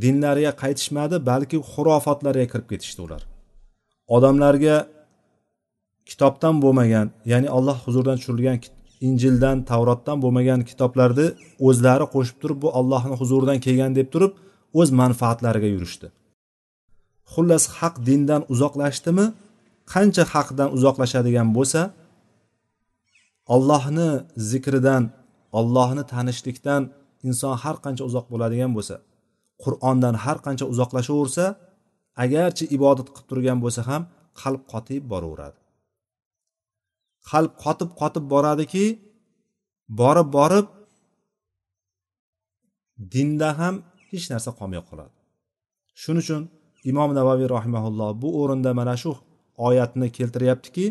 Dinlariga 0.03 0.53
qaytishmadi 0.63 1.17
balki 1.31 1.59
xurofotlarga 1.73 2.47
kirib 2.53 2.69
ketishdi 2.73 3.01
ular. 3.07 3.23
Odamlarga 4.17 4.77
kitobdan 6.11 6.57
bo'lmagan 6.65 7.07
ya'ni 7.33 7.49
alloh 7.57 7.77
huzuridan 7.87 8.17
tushirilgan 8.21 8.59
injildan 9.09 9.57
tavrotdan 9.71 10.19
bo'lmagan 10.25 10.61
kitoblarni 10.71 11.27
o'zlari 11.69 12.07
qo'shib 12.15 12.37
turib 12.43 12.59
bu 12.65 12.69
ollohni 12.81 13.15
huzuridan 13.21 13.59
kelgan 13.67 13.93
deb 13.99 14.09
turib 14.15 14.33
o'z 14.81 14.89
manfaatlariga 15.01 15.69
yurishdi. 15.75 16.07
Xullas 17.33 17.65
haq 17.79 17.95
dindan 18.09 18.43
uzoqlashdimi? 18.53 19.27
Qancha 19.93 20.25
haqdan 20.35 20.69
uzoqlashadigan 20.77 21.49
bo'lsa 21.57 21.81
ollohni 23.55 24.11
zikridan 24.51 25.03
ollohni 25.59 26.03
tanishlikdan 26.13 26.83
inson 27.29 27.55
har 27.63 27.77
qancha 27.85 28.03
uzoq 28.11 28.27
bo'ladigan 28.33 28.71
bo'lsa 28.77 28.97
qur'ondan 29.63 30.15
har 30.25 30.39
qancha 30.47 30.65
uzoqlashaversa 30.73 31.45
agarchi 32.25 32.65
ibodat 32.77 33.09
qilib 33.15 33.27
turgan 33.31 33.59
bo'lsa 33.65 33.81
ham 33.91 34.03
qalb 34.41 34.63
qotib 34.73 35.03
boraveradi. 35.13 35.59
Qalb 37.31 37.53
qotib 37.65 37.91
qotib 38.01 38.25
boradiki 38.33 38.87
borib 40.01 40.29
borib 40.39 40.67
dinda 43.15 43.49
ham 43.61 43.75
hech 44.11 44.27
narsa 44.33 44.51
qolmay 44.59 44.83
qoladi. 44.89 45.15
Shuning 46.03 46.23
uchun 46.25 46.43
imom 46.91 47.11
navaviy 47.19 47.49
rahimaulloh 47.57 48.11
bu 48.23 48.29
o'rinda 48.43 48.71
mana 48.81 48.97
shu 49.03 49.13
oyatni 49.67 50.09
keltiryaptiki 50.19 50.87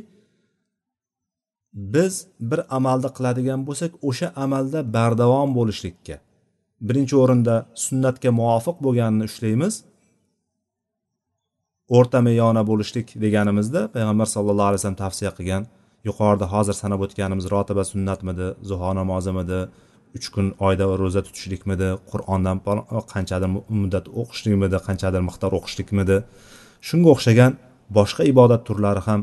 biz 1.73 2.13
bir 2.49 2.59
amalni 2.77 3.09
qiladigan 3.17 3.61
bo'lsak 3.67 3.91
o'sha 4.09 4.27
amalda 4.43 4.79
bardavom 4.95 5.49
bo'lishlikka 5.57 6.15
birinchi 6.87 7.15
o'rinda 7.23 7.55
sunnatga 7.85 8.29
muvofiq 8.39 8.77
bo'lganini 8.85 9.25
ushlaymiz 9.29 9.73
o'rta 11.97 12.19
meyona 12.27 12.63
bo'lishlik 12.69 13.07
deganimizda 13.23 13.81
payg'ambar 13.95 14.27
sallallohu 14.35 14.69
alayhi 14.69 14.79
vasallam 14.81 15.01
tavsiya 15.05 15.31
qilgan 15.37 15.63
yuqorida 16.07 16.45
hozir 16.53 16.75
sanab 16.81 16.99
o'tganimiz 17.05 17.45
rotiba 17.53 17.83
sunnatmidi 17.91 18.47
zuho 18.69 18.91
namozimidi 18.99 19.59
uch 20.17 20.27
kun 20.33 20.45
oyda 20.67 20.85
ro'za 21.01 21.21
tutishlikmidi? 21.27 21.89
Qur'ondan 22.11 22.57
qanchadir 23.13 23.49
muddat 23.81 24.05
o'qishlikmidi? 24.21 24.77
Qanchadir 24.87 25.21
miqdor 25.29 25.51
o'qishlikmidi? 25.59 26.17
Shunga 26.87 27.09
o'xshagan 27.15 27.51
boshqa 27.97 28.23
ibodat 28.33 28.61
turlari 28.67 29.01
ham 29.07 29.21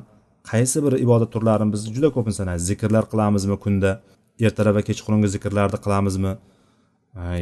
qaysi 0.50 0.78
bir 0.84 0.94
ibodat 1.04 1.30
turlarini 1.34 1.70
biz 1.74 1.82
juda 1.94 2.08
ko'p 2.16 2.26
sanaymiz. 2.38 2.62
Zikrlar 2.70 3.04
qilamizmi 3.12 3.56
kunda? 3.64 3.90
Ertalab 4.46 4.74
va 4.78 4.82
kechqurungi 4.88 5.28
zikrlarni 5.34 5.78
qilamizmi? 5.84 6.32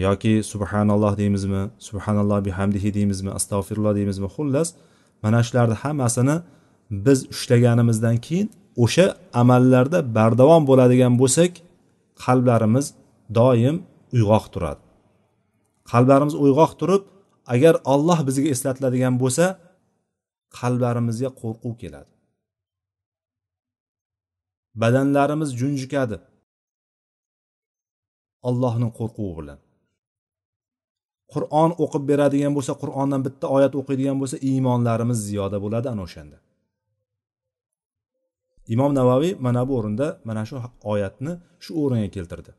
Yoki 0.06 0.32
subhanalloh 0.52 1.12
deymizmi? 1.22 1.62
Subhanalloh 1.88 2.38
bihamdihi 2.48 2.88
deymizmi? 2.98 3.30
Astag'firulloh 3.38 3.94
deymizmi? 3.98 4.28
Xullas 4.36 4.68
mana 5.22 5.40
shularni 5.46 5.76
hammasini 5.82 6.36
biz 7.06 7.18
ushlaganimizdan 7.34 8.16
keyin 8.26 8.48
o'sha 8.84 9.06
amallarda 9.42 9.98
bardavom 10.16 10.62
bo'ladigan 10.70 11.12
bo'lsak 11.20 11.52
qalblarimiz 12.24 12.86
doim 13.38 13.76
uyg'oq 14.16 14.46
turadi. 14.54 14.82
Qalblarimiz 15.92 16.34
uyg'oq 16.44 16.72
turib 16.80 17.02
agar 17.54 17.74
olloh 17.92 18.18
bizga 18.28 18.48
eslatiladigan 18.54 19.14
bo'lsa 19.22 19.44
qalblarimizga 20.58 21.30
qo'rquv 21.40 21.74
keladi. 21.82 22.10
Badanlarimiz 24.82 25.50
junjikadi. 25.60 26.18
Allohning 28.48 28.92
qo'rquvi 28.98 29.32
bilan. 29.38 29.58
Qur'on 31.34 31.70
o'qib 31.84 32.02
beradigan 32.10 32.52
bo'lsa 32.56 32.72
qur'ondan 32.82 33.20
bitta 33.26 33.46
oyat 33.56 33.72
o'qiydigan 33.80 34.16
bo'lsa 34.20 34.36
iymonlarimiz 34.50 35.18
ziyoda 35.28 35.58
bo'ladi 35.64 35.86
ana 35.92 36.02
o'shanda. 36.06 36.38
Imom 38.74 38.92
navaviy 38.98 39.34
mana 39.46 39.62
bu 39.68 39.72
o'rinda 39.78 40.06
mana 40.28 40.42
shu 40.48 40.56
oyatni 40.92 41.32
shu 41.64 41.72
o'ringa 41.82 42.10
keltirdi. 42.16 42.52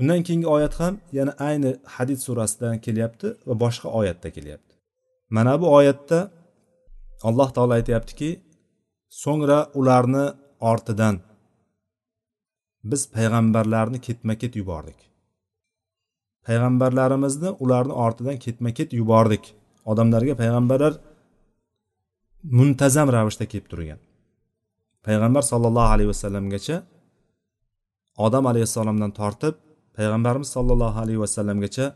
Undan 0.00 0.20
keyingi 0.26 0.48
oyat 0.56 0.74
ham 0.80 0.94
yana 1.18 1.32
ayni 1.48 1.70
hadid 1.94 2.20
surasidan 2.26 2.76
kelyapti 2.86 3.26
va 3.48 3.54
boshqa 3.64 3.88
oyatda 4.00 4.28
kelyapti. 4.36 4.74
Mana 5.36 5.52
bu 5.60 5.66
oyatda 5.78 6.18
alloh 7.28 7.48
taolo 7.54 7.72
aytyaptiki 7.78 8.30
so'ngra 9.22 9.58
ularni 9.80 10.24
ortidan 10.70 11.16
biz 12.90 13.02
payg'ambarlarni 13.16 13.98
ketma 14.06 14.34
ket 14.42 14.52
yubordik. 14.60 15.00
Payg'ambarlarimizni 16.46 17.50
ularni 17.64 17.94
ortidan 18.04 18.36
ketma 18.44 18.70
ket 18.78 18.90
yubordik. 19.00 19.44
Odamlarga 19.90 20.34
payg'ambarlar 20.42 20.92
muntazam 22.58 23.08
ravishda 23.16 23.44
kelib 23.52 23.66
turgan. 23.72 24.00
Payg'ambar 25.06 25.42
sollallohu 25.52 25.90
alayhi 25.94 26.10
vasallamgacha 26.14 26.76
odam 28.26 28.44
alayhissalomdan 28.50 29.12
tortib 29.20 29.54
payg'ambarimiz 29.96 30.48
sollallohu 30.56 30.98
alayhi 31.04 31.20
vasallamgacha 31.24 31.86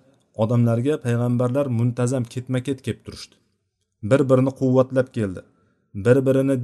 odamlarga 0.42 0.94
payg'ambarlar 1.06 1.66
muntazam 1.78 2.24
ketma 2.32 2.58
ket 2.66 2.78
kelib 2.86 3.00
turishdi. 3.06 3.34
Bir 4.10 4.20
birini 4.30 4.52
quvvatlab 4.60 5.08
keldi. 5.16 5.40
Bir 6.04 6.16
birini 6.26 6.56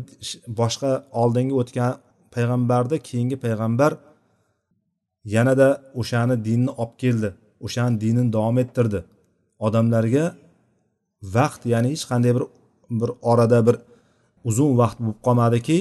boshqa 0.60 0.90
oldingi 1.22 1.54
o'tgan 1.60 1.92
payg'ambarda 2.34 2.96
keyingi 3.08 3.36
payg'ambar 3.44 3.92
yanada 5.34 5.68
o'shani 6.00 6.36
dinni 6.48 6.70
olib 6.82 6.94
keldi 7.02 7.28
o'shani 7.66 8.00
dinini 8.02 8.32
davom 8.36 8.56
ettirdi. 8.64 9.00
Odamlarga 9.66 10.24
vaqt 11.36 11.62
ya'ni 11.72 11.88
hech 11.94 12.04
qanday 12.10 12.32
bir 12.36 12.44
bir 13.00 13.10
orada 13.30 13.58
bir 13.66 13.76
uzun 14.48 14.70
vaqt 14.80 14.98
bo'lib 15.04 15.20
qolmadiki 15.26 15.78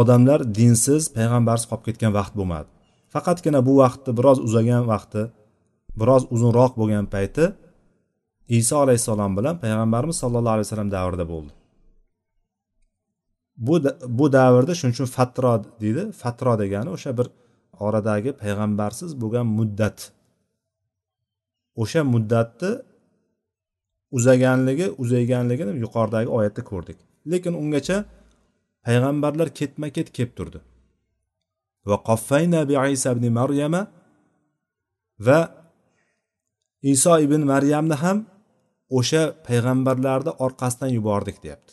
odamlar 0.00 0.40
dinsiz 0.58 1.02
payg'ambarsiz 1.16 1.66
qolib 1.70 1.84
ketgan 1.88 2.12
vaqt 2.18 2.34
bo'lmadi. 2.38 2.68
Faqatgina 3.16 3.60
bu 3.68 3.74
vaqtni 3.82 4.12
biroz 4.18 4.38
uzagan 4.46 4.84
vaqti 4.92 5.22
biroz 6.00 6.22
uzunroq 6.34 6.72
bo'lgan 6.80 7.06
payti 7.14 7.44
iso 8.58 8.76
alayhissalom 8.84 9.32
bilan 9.38 9.54
payg'ambarimiz 9.64 10.16
sollallohu 10.22 10.54
alayhi 10.56 10.66
vasallam 10.68 10.90
davrida 10.96 11.24
bo'ldi. 11.32 11.52
Bu 13.66 13.74
bu 14.18 14.26
davrda 14.32 14.72
shuning 14.78 14.94
uchun 14.96 15.08
fatro 15.16 15.52
deydi. 15.82 16.02
Fatro 16.22 16.52
degani 16.62 16.90
o'sha 16.96 17.10
bir 17.18 17.26
oradagi 17.86 18.30
payg'ambarsiz 18.42 19.10
bo'lgan 19.22 19.46
muddat. 19.58 19.98
O'sha 21.82 22.00
muddatni 22.14 22.70
uzaganligi 24.16 24.86
uzayganligini 25.02 25.72
yuqoridagi 25.84 26.28
oyatda 26.38 26.62
ko'rdik. 26.70 26.98
Lekin 27.32 27.54
ungacha 27.62 27.96
payg'ambarlar 28.86 29.48
ketma 29.58 29.86
ket 29.96 30.08
kelib 30.16 30.32
turdi. 30.38 30.58
Va 31.88 31.96
qoffayna 32.08 32.60
bi 32.68 32.74
isa 32.94 33.08
ibn 33.16 33.26
maryama 33.38 33.82
va 35.26 35.40
iso 36.92 37.12
ibn 37.26 37.40
maryamni 37.52 37.96
ham 38.02 38.18
o'sha 38.98 39.22
payg'ambarlarni 39.46 40.32
orqasidan 40.44 40.90
yubordik 40.96 41.36
deyapti. 41.44 41.72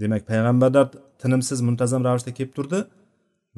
Demak 0.00 0.22
payg'ambarlar 0.30 0.86
tinimsiz 1.22 1.58
muntazam 1.68 2.02
ravishda 2.06 2.32
kelib 2.38 2.52
turdi 2.58 2.80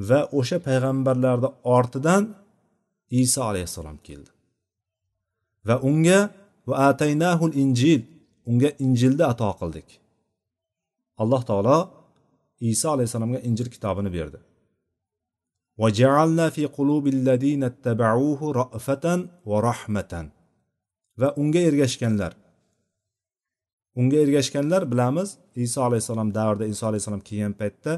va 0.08 0.20
o'sha 0.38 0.58
payg'ambarlarni 0.68 1.48
ortidan 1.76 2.22
iso 3.22 3.40
alayhissalom 3.50 3.98
keldi. 4.06 4.30
Va 5.68 5.76
unga 5.90 6.20
va 6.68 6.74
ataynahul 6.90 7.54
injil 7.62 8.00
unga 8.50 8.70
injilni 8.84 9.24
ato 9.32 9.48
qildik. 9.60 9.88
Alloh 11.22 11.42
taolo 11.50 11.78
iso 12.71 12.87
alayhissalomga 12.95 13.40
injil 13.49 13.69
kitobini 13.75 14.11
berdi 14.16 14.38
va 15.81 15.88
jaalna 16.00 16.47
fi 16.54 16.62
ra'fatan 18.61 19.21
rahmatan 19.69 20.26
va 21.20 21.29
unga 21.42 21.61
ergashganlar 21.70 22.33
unga 24.01 24.16
ergashganlar 24.25 24.83
bilamiz 24.92 25.29
iso 25.66 25.81
alayhissalom 25.88 26.29
davrida 26.38 26.66
iso 26.75 26.85
alayhissalom 26.90 27.22
kelgan 27.29 27.53
paytda 27.61 27.92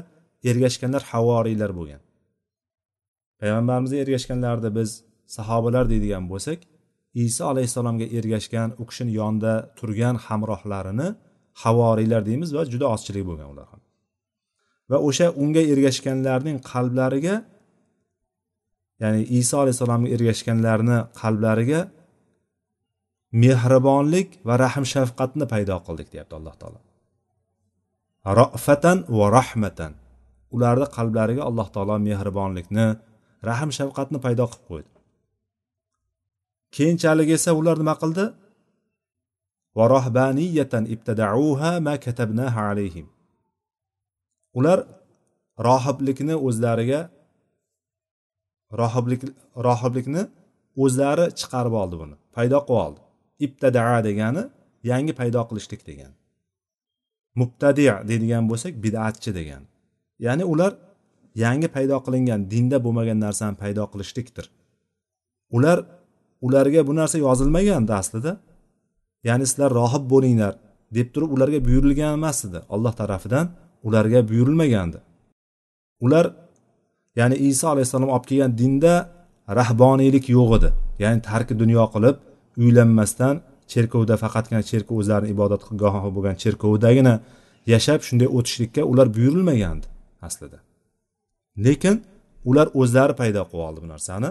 ergashganlar 0.49 1.03
havoriylar 1.11 1.71
bo'lgan. 1.79 2.01
Payg'ambarimizga 3.39 3.97
ergashganlarni 4.03 4.69
biz 4.79 4.89
sahobalar 5.37 5.85
deydigan 5.91 6.25
bo'lsak 6.31 6.59
iso 7.25 7.43
alayhissalomga 7.53 8.07
ergashgan 8.17 8.69
u 8.81 8.83
kishini 8.89 9.11
yonida 9.19 9.53
turgan 9.79 10.15
hamrohlarini 10.25 11.07
havoriylar 11.63 12.21
deymiz 12.29 12.49
va 12.57 12.63
juda 12.73 12.85
ozchilik 12.95 13.23
bo'lgan 13.29 13.47
ular 13.53 13.67
ham 13.71 13.81
va 14.91 14.97
o'sha 15.07 15.27
unga 15.43 15.61
ergashganlarning 15.73 16.57
qalblariga 16.71 17.35
ya'ni 19.01 19.21
iso 19.39 19.55
alayhissalomga 19.63 20.09
ergashganlarni 20.15 20.97
qalblariga 21.21 21.81
mehribonlik 23.43 24.29
va 24.47 24.53
rahm 24.63 24.83
shafqatni 24.93 25.45
paydo 25.53 25.75
qildik 25.85 26.07
deyapti 26.13 26.35
alloh 26.39 26.55
taolo. 26.61 26.79
Rofatan 28.39 28.97
va 29.17 29.27
rahmatan. 29.37 29.91
Ularni 30.55 30.87
qalblariga 30.97 31.43
alloh 31.49 31.67
taolo 31.75 31.95
mehribonlikni 32.07 32.87
rahm 33.49 33.69
shafqatni 33.77 34.17
paydo 34.25 34.45
qilib 34.51 34.65
qo'ydi. 34.69 34.91
Keyinchalik 36.75 37.29
esa 37.37 37.51
ular 37.59 37.77
nima 37.81 37.95
qildi? 38.01 38.25
Va 39.77 39.85
rohbaniyatan 39.95 40.83
ibtadauha 40.93 41.71
ma 41.87 41.93
katabnaha 42.05 42.61
alayhim. 42.71 43.07
Ular 44.57 44.79
rohiblikni 45.67 46.35
o'zlariga 46.47 47.01
rohiblik 48.81 49.21
rohiblikni 49.67 50.23
o'zlari 50.83 51.25
chiqarib 51.39 51.73
oldi 51.81 51.95
buni 52.01 52.15
paydo 52.35 52.59
qilib 52.67 52.81
oldi. 52.85 52.99
Ibtadaa 53.45 53.97
degani 54.07 54.43
yangi 54.91 55.13
paydo 55.19 55.41
qilishlik 55.49 55.81
degani 55.89 56.15
mubtadi 57.39 57.85
deydigan 58.09 58.43
bo'lsak 58.51 58.73
bidatchi 58.85 59.31
degani 59.39 59.67
ya'ni 60.25 60.43
ular 60.53 60.71
yangi 61.43 61.67
paydo 61.75 61.97
qilingan 62.05 62.41
dinda 62.53 62.77
bo'lmagan 62.85 63.19
narsani 63.25 63.55
paydo 63.63 63.83
qilishlikdir. 63.93 64.45
Ular 65.57 65.77
ularga 66.45 66.81
bu 66.87 66.93
narsa 66.99 67.17
yozilmagandi 67.27 67.93
aslida. 68.01 68.31
Ya'ni 69.27 69.45
sizlar 69.49 69.71
rohib 69.81 70.03
bo'linglar 70.13 70.53
deb 70.97 71.07
turib 71.13 71.31
ularga 71.35 71.59
buyurilgan 71.67 72.11
emas 72.19 72.39
edi 72.47 72.59
alloh 72.73 72.93
tarafidan. 73.01 73.45
Ularga 73.87 74.19
buyurilmagandi. 74.29 74.99
Ular 76.05 76.25
ya'ni 77.19 77.35
iso 77.49 77.65
alayhissalom 77.73 78.09
olib 78.15 78.25
kelgan 78.29 78.51
dinda 78.61 78.93
rahboniylik 79.59 80.25
yo'q 80.37 80.49
edi. 80.57 80.69
Ya'ni 81.03 81.19
tarki 81.29 81.53
dunyo 81.61 81.85
qilib 81.93 82.15
uylanmasdan 82.63 83.35
cherkovda 83.71 84.15
faqatgina 84.23 84.61
cherkov 84.69 84.95
o'zlarini 85.01 85.29
ibodatgohi 85.35 86.09
bo'lgan 86.15 86.35
cherkovdagina 86.43 87.13
yashab 87.73 87.99
shunday 88.07 88.29
o'tishlikka 88.37 88.81
ular 88.91 89.07
buyurilmagandi 89.15 89.87
aslida. 90.27 90.59
Lekin 91.65 91.95
ular 92.49 92.67
o'zlari 92.81 93.13
paydo 93.21 93.41
qilib 93.49 93.63
oldi 93.67 93.79
bu 93.83 93.87
narsani. 93.93 94.29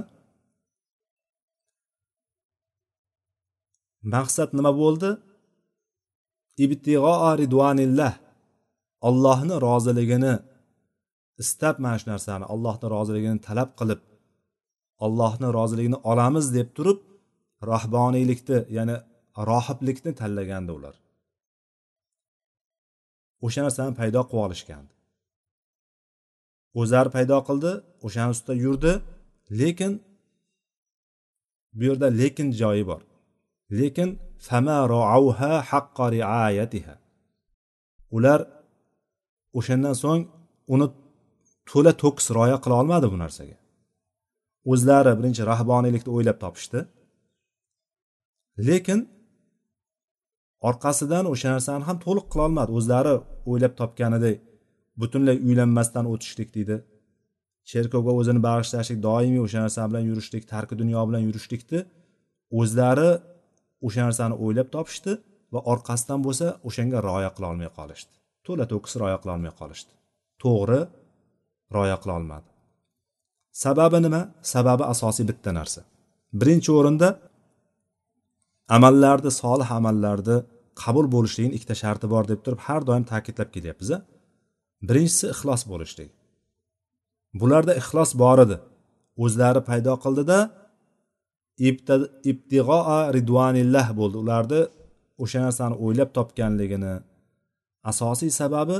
Maqsad 4.14 4.50
nima 4.58 4.72
bo'ldi? 4.82 5.10
Ibtig'o 6.64 7.14
ridvanillah 7.42 8.12
ollohni 9.08 9.56
roziligini 9.66 10.34
istab 11.42 11.76
mana 11.84 11.96
shu 12.00 12.06
narsani 12.12 12.44
allohni 12.54 12.86
roziligini 12.94 13.38
talab 13.48 13.70
qilib 13.80 14.00
allohni 15.06 15.48
roziligini 15.58 15.98
olamiz 16.10 16.46
deb 16.56 16.68
turib 16.76 16.98
rohboniylikni 17.70 18.58
ya'ni 18.76 18.96
rohiblikni 19.50 20.12
tanlagandi 20.20 20.72
ular. 20.78 20.94
O'sha 23.46 23.60
narsani 23.66 23.92
paydo 24.00 24.20
qilib 24.28 24.42
olishgandi. 24.46 24.92
O'zlari 26.80 27.10
paydo 27.16 27.38
qildi 27.48 27.72
o'shani 28.06 28.30
ustida 28.34 28.54
yurdi 28.64 28.92
lekin 29.60 29.92
bu 31.76 31.82
yerda 31.88 32.08
lekin 32.20 32.48
joyi 32.60 32.84
bor. 32.90 33.02
Lekin 33.78 34.08
fama 34.46 34.78
roauha 34.94 35.52
haqqa 35.70 36.04
riayatiha. 36.16 36.94
Ular 38.16 38.40
o'shandan 39.58 39.94
so'ng 40.02 40.22
uni 40.74 40.86
to'la 41.70 41.92
to'kis 42.02 42.26
rioya 42.36 42.58
qila 42.64 42.74
olmadi 42.82 43.06
bu 43.12 43.16
narsaga. 43.24 43.56
O'zlari 44.72 45.12
birinchi 45.18 45.42
rahboniylikni 45.52 46.10
o'ylab 46.16 46.38
topishdi. 46.44 46.80
Lekin 48.68 49.00
orqasidan 50.68 51.24
o'sha 51.32 51.48
narsani 51.54 51.84
ham 51.88 51.96
to'liq 52.04 52.26
qilolmadi 52.32 52.70
o'zlari 52.78 53.14
o'ylab 53.50 53.74
topganidek 53.80 54.36
butunlay 55.00 55.36
uylanmasdan 55.48 56.04
o'tishlik 56.12 56.50
deydi. 56.56 56.76
Cherkovga 57.70 58.12
o'zini 58.20 58.40
bag'ishlashlik 58.48 58.98
doimiy 59.08 59.42
o'sha 59.46 59.58
narsa 59.64 59.82
bilan 59.90 60.04
yurishlik 60.10 60.44
tarki 60.52 60.74
dunyo 60.82 61.00
bilan 61.08 61.22
yurishlikni 61.28 61.80
o'zlari 62.60 63.10
o'sha 63.86 64.00
narsani 64.08 64.34
o'ylab 64.44 64.68
topishdi 64.76 65.12
va 65.54 65.60
orqasidan 65.72 66.20
bo'lsa 66.26 66.46
o'shanga 66.68 66.98
rioya 67.08 67.30
qilolmay 67.36 67.70
qolishdi. 67.78 68.14
To'la 68.46 68.64
to'kis 68.72 68.92
rioya 69.00 69.18
qilolmay 69.22 69.52
qolishdi. 69.60 69.92
To'g'ri 70.42 70.80
rioya 71.74 71.96
qilolmadi. 72.02 72.48
Sababi 73.64 73.98
nima? 74.06 74.20
Sababi 74.52 74.84
asosiy 74.92 75.24
bitta 75.30 75.50
narsa. 75.58 75.80
Birinchi 76.40 76.70
o'rinda 76.78 77.08
amallarni 78.76 79.30
solih 79.42 79.68
amallarni 79.78 80.36
qabul 80.82 81.06
bo'lishligini 81.14 81.54
ikkita 81.58 81.74
sharti 81.82 82.06
bor 82.14 82.24
deb 82.30 82.40
turib 82.44 82.60
har 82.66 82.82
doim 82.88 83.04
ta'kidlab 83.12 83.48
kelyapmiz 83.54 83.90
birinchisi 84.88 85.26
ixlos 85.34 85.62
bo'lishligi. 85.72 86.12
Bularda 87.40 87.72
ixlos 87.80 88.10
bor 88.22 88.38
edi. 88.44 88.56
O'zlari 89.24 89.60
paydo 89.68 89.94
qildida 90.04 90.38
ibtig'oa 92.30 92.98
ridvanillah 93.16 93.86
bo'ldi. 93.98 94.16
Ularni 94.24 94.60
o'sha 95.22 95.38
narsani 95.46 95.74
o'ylab 95.84 96.10
topganligini 96.18 96.94
asosiy 97.90 98.30
sababi 98.40 98.76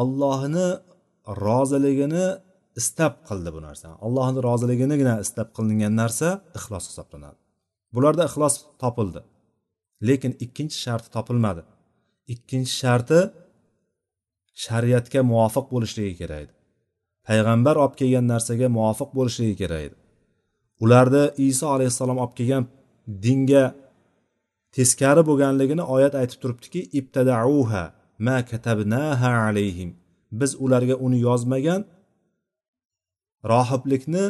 ollohni 0.00 0.68
roziligini 1.44 2.26
istab 2.80 3.14
qildi 3.28 3.50
bu 3.56 3.60
narsani 3.68 3.94
allohni 4.06 4.40
roziliginigina 4.48 5.14
istab 5.24 5.48
qilingan 5.56 5.94
narsa 6.02 6.28
ixlos 6.58 6.84
hisoblanadi. 6.90 7.38
Bularda 7.94 8.22
ixlos 8.30 8.54
topildi. 8.82 9.20
Lekin 10.08 10.32
ikkinchi 10.44 10.76
sharti 10.84 11.08
topilmadi. 11.16 11.62
Ikkinchi 12.34 12.74
sharti 12.82 13.20
shariatga 14.64 15.20
muvofiq 15.30 15.66
bo'lishligi 15.74 16.14
kerak. 16.20 16.40
Edi 16.44 16.54
payg'ambar 17.28 17.76
olib 17.82 17.94
kelgan 18.00 18.26
narsaga 18.32 18.66
muvofiq 18.76 19.10
bo'lishligi 19.18 19.56
kerak. 19.62 19.82
Edi 19.88 19.96
ularni 20.84 21.24
iso 21.48 21.66
alayhissalom 21.76 22.18
olib 22.24 22.34
kelgan 22.38 22.64
dinga 23.24 23.64
teskari 24.76 25.22
bo'lganligini 25.28 25.84
oyat 25.94 26.14
aytib 26.20 26.38
turibdiki 26.42 26.80
ibtadauha 26.98 27.84
ma 28.26 28.36
katabnaha 28.50 29.28
alayhim. 29.48 29.90
Biz 30.40 30.50
ularga 30.64 30.94
uni 31.06 31.18
yozmagan 31.28 31.80
rohiblikni 33.52 34.24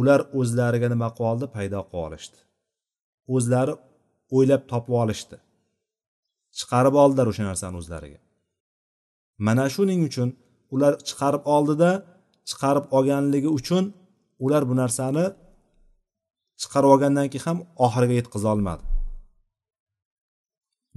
ular 0.00 0.20
o'zlariga 0.38 0.88
nima 0.94 1.08
qilib 1.16 1.30
oldi? 1.30 1.46
Paydo 1.56 1.80
qilib 1.90 2.04
olishdi. 2.06 2.38
O'zlari 3.34 3.74
o'ylab 4.36 4.62
topib 4.72 4.94
olishdi. 5.02 5.36
Chiqarib 6.58 6.94
oldilar 7.02 7.26
o'sha 7.32 7.44
narsani 7.50 7.76
o'zlariga. 7.80 8.20
Mana 9.46 9.66
shuning 9.74 10.00
uchun 10.08 10.28
ular 10.74 10.92
chiqarib 11.08 11.44
oldida 11.56 11.90
chiqarib 12.48 12.86
olganligi 12.96 13.50
uchun 13.58 13.84
ular 14.44 14.62
bu 14.70 14.74
narsani 14.82 15.24
chiqarib 16.62 16.90
olgandan 16.94 17.26
keyin 17.32 17.44
ham 17.48 17.58
oxiriga 17.84 18.14
yetkaza 18.20 18.48
olmadi. 18.54 18.84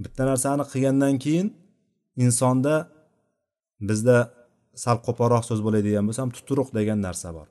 Bitta 0.02 0.22
narsani 0.30 0.64
qilgandan 0.72 1.14
keyin 1.24 1.48
insonda 2.24 2.74
bizda 3.88 4.16
sal 4.84 4.98
qo'polroq 5.06 5.44
so'z 5.50 5.60
bo'ladigan 5.66 6.04
bo'lsam 6.08 6.28
tuturuq 6.36 6.68
degan 6.78 6.98
narsa 7.06 7.28
bor. 7.38 7.48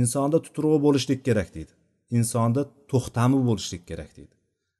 Insonda 0.00 0.38
tuturug'i 0.46 0.78
bo'lishlik 0.86 1.20
kerak 1.28 1.48
deydi. 1.56 1.72
Insonda 2.18 2.62
to'xtami 2.90 3.38
bo'lishlik 3.48 3.82
kerak 3.90 4.10
deydi. 4.18 4.34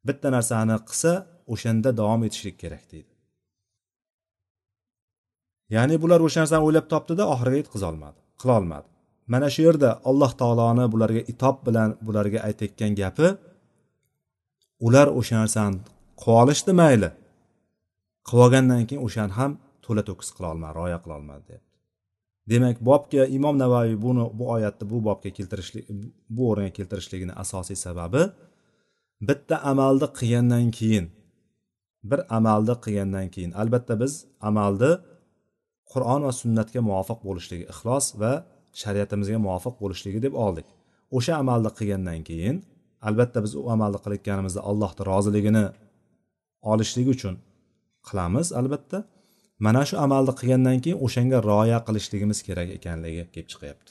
Bitta 0.09 0.29
narsani 0.37 0.77
qilsa 0.88 1.12
o'shanda 1.53 1.90
davom 2.01 2.21
etishlik 2.29 2.57
kerak 2.62 2.85
deydi. 2.92 3.12
Ya'ni 5.75 5.97
bular 6.03 6.21
o'sha 6.27 6.38
narsani 6.42 6.62
o'ylab 6.66 6.87
topdida 6.92 7.25
oxiriga 7.33 7.59
yetkazolmadi 7.62 8.18
qilolmadi 8.40 8.88
mana 9.33 9.49
shu 9.55 9.61
yerda 9.68 9.90
alloh 10.11 10.31
taoloni 10.40 10.85
bularga 10.92 11.23
itob 11.33 11.57
bilan 11.66 11.88
bularga 12.07 12.38
aytayotgan 12.49 12.92
gapi 13.01 13.27
ular 14.87 15.09
o'sha 15.21 15.35
narsani 15.42 15.79
qilib 16.23 16.38
olishdi 16.42 16.73
mayli. 16.83 17.11
Qilib 18.29 18.43
olgandan 18.47 18.83
keyin 18.88 19.03
o'shani 19.07 19.33
ham 19.38 19.53
to'la 19.85 20.03
to'kis 20.09 20.31
qilolmadi 20.37 20.73
rioya 20.79 20.99
qilolmadi 21.05 21.43
deyapti 21.49 21.69
demak 22.51 22.77
bobga 22.88 23.23
imom 23.38 23.57
navoiy 23.62 23.95
buni 24.05 24.25
bu 24.38 24.45
oyatni 24.55 24.85
bu 24.93 24.99
bobga 25.09 25.31
keltirishlik 25.38 25.85
bu 26.37 26.43
o'ringa 26.51 26.73
keltirishligini 26.79 27.35
asosiy 27.45 27.79
sababi 27.87 28.23
bitta 29.29 29.57
amalni 29.73 30.09
qilgandan 30.19 30.67
keyin 30.79 31.07
bir 32.11 32.21
amalni 32.38 32.75
qilgandan 32.85 33.27
keyin 33.35 33.53
albatta 33.62 33.95
biz 34.03 34.12
amalni 34.49 34.93
qur'on 35.93 36.21
va 36.27 36.33
sunnatga 36.41 36.81
muvofiq 36.88 37.21
bo'lishligi 37.29 37.64
ixlos 37.73 38.07
va 38.23 38.33
shariatimizga 38.83 39.38
muvofiq 39.47 39.75
bo'lishligi 39.83 40.19
deb 40.27 40.35
oldik. 40.45 40.69
O'sha 41.17 41.33
amalni 41.43 41.71
qilgandan 41.79 42.21
keyin 42.29 42.57
albatta 43.09 43.38
biz 43.45 43.53
u 43.61 43.62
amalni 43.75 43.99
qilayotganimizda 44.05 44.61
allohni 44.71 45.03
roziligini 45.11 45.64
olishlik 46.73 47.07
uchun 47.14 47.35
qilamiz 48.09 48.49
albatta. 48.61 48.99
Mana 49.66 49.83
shu 49.88 49.97
amalni 50.07 50.33
qilgandan 50.40 50.79
keyin 50.85 50.99
o'shanga 51.07 51.38
rioya 51.49 51.79
qilishligimiz 51.87 52.38
kerak 52.47 52.68
ekanligi 52.79 53.23
kelib 53.35 53.49
chiqyapti. 53.53 53.90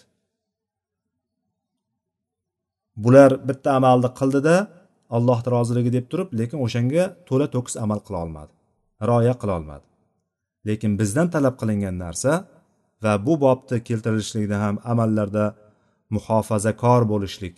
Bular 3.03 3.31
bitta 3.49 3.69
amalni 3.79 4.09
qildida 4.19 4.55
allohni 5.17 5.49
roziligi 5.55 5.91
deb 5.97 6.05
turib 6.11 6.29
lekin 6.39 6.57
o'shanga 6.65 7.03
to'la 7.27 7.47
to'kis 7.55 7.75
amal 7.85 7.99
qila 8.05 8.17
olmadi 8.25 8.53
rioya 9.09 9.33
qila 9.41 9.53
olmadi. 9.59 9.85
Lekin 10.67 10.91
bizdan 10.99 11.27
talab 11.35 11.55
qilingan 11.61 11.95
narsa 12.05 12.31
va 13.03 13.13
bu 13.25 13.33
bobni 13.45 13.77
keltirilishlikda 13.89 14.57
ham 14.63 14.75
amallarda 14.91 15.45
muhofazakor 16.15 17.01
bo'lishlik 17.11 17.55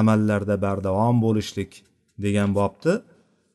amallarda 0.00 0.56
bardavom 0.66 1.16
bo'lishlik 1.26 1.72
degan 2.24 2.50
bobni 2.58 2.94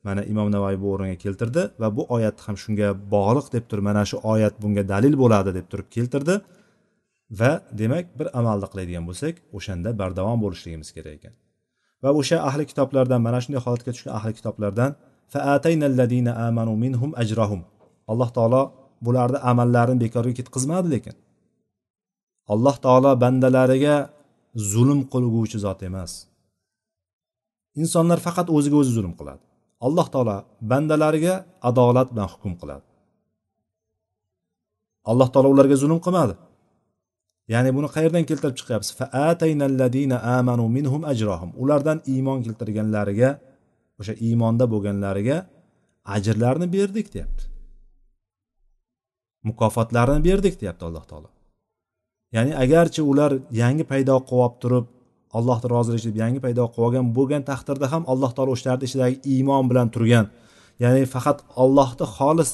mana 0.07 0.21
imom 0.31 0.47
navoiy 0.55 0.77
bu 0.83 0.87
o'ringa 0.93 1.17
keltirdi 1.23 1.61
va 1.81 1.87
bu 1.97 2.03
oyat 2.15 2.37
ham 2.45 2.55
shunga 2.63 2.87
bog'liq 3.13 3.47
deb 3.55 3.63
turib 3.69 3.85
mana 3.89 4.03
shu 4.09 4.17
oyat 4.33 4.55
bunga 4.63 4.83
dalil 4.93 5.13
bo'ladi 5.21 5.49
deb 5.57 5.65
turib 5.71 5.87
keltirdi. 5.95 6.35
Va 7.39 7.51
demak 7.81 8.05
bir 8.19 8.27
amalni 8.39 8.67
qiladigan 8.71 9.03
bo'lsak 9.09 9.35
o'shanda 9.57 9.89
bardavom 10.01 10.39
bo'lishligimiz 10.43 10.89
kerak 10.95 11.13
ekan. 11.19 11.33
Va 12.03 12.09
o'sha 12.19 12.37
ahli 12.49 12.63
kitoblardan 12.71 13.19
mana 13.27 13.39
shunday 13.43 13.61
holatga 13.65 13.91
tushgan 13.95 14.13
ahli 14.19 14.31
kitoblardan 14.39 14.91
amanu 16.47 16.73
minhum 16.83 17.11
ajrahum. 17.21 17.61
Alloh 18.11 18.29
taolo 18.37 18.61
bularni 19.05 19.39
amallarini 19.51 19.99
bekorga 20.05 20.33
ketqizmadi 20.39 20.87
lekin. 20.95 21.15
Alloh 22.53 22.75
taolo 22.85 23.11
bandalariga 23.23 23.95
zulm 24.71 24.99
qilguvchi 25.13 25.57
zot 25.65 25.79
emas. 25.89 26.11
Insonlar 27.81 28.19
faqat 28.27 28.47
o'ziga 28.55 28.75
o'zi 28.81 28.91
zulm 28.97 29.13
qiladi. 29.19 29.43
Alloh 29.85 30.07
taolo 30.13 30.37
bandalariga 30.71 31.35
adolat 31.69 32.07
bilan 32.13 32.27
hukm 32.33 32.53
qiladi. 32.61 32.85
Alloh 35.11 35.27
taolo 35.33 35.49
ularga 35.55 35.75
zulm 35.83 35.99
qilmadi. 36.05 36.35
Ya'ni 37.53 37.69
buni 37.77 37.87
qayerdan 37.95 38.23
keltirib 38.29 38.55
chiqyapsiz? 38.59 38.91
Ulardan 41.63 41.97
iymon 42.13 42.39
keltirganlariga 42.45 43.29
o'sha 43.99 44.13
iymonda 44.27 44.65
bo'lganlariga 44.73 45.37
ajrlarni 46.15 46.67
berdik 46.75 47.07
deyapti. 47.13 47.43
Mukofotlarini 49.47 50.21
berdik 50.27 50.55
deyapti 50.61 50.83
alloh 50.89 51.05
taolo. 51.11 51.29
Ya'ni 52.35 52.53
agarchi 52.63 53.01
ular 53.11 53.31
yangi 53.61 53.83
paydo 53.91 54.15
qilib 54.29 54.53
turib 54.61 54.85
allohni 55.37 55.67
rozilik 55.75 56.03
deb 56.09 56.17
yangi 56.23 56.39
paydo 56.45 56.63
qilib 56.73 56.85
olgan 56.87 57.05
bo'lgan 57.17 57.43
taqdirda 57.51 57.87
ham 57.93 58.03
alloh 58.11 58.31
taolo 58.35 58.51
o'shalarni 58.55 58.85
ichidagi 58.89 59.17
iymon 59.33 59.65
bilan 59.71 59.87
turgan. 59.95 60.25
Ya'ni 60.83 61.03
faqat 61.15 61.37
ollohni 61.63 62.05
xolis 62.15 62.51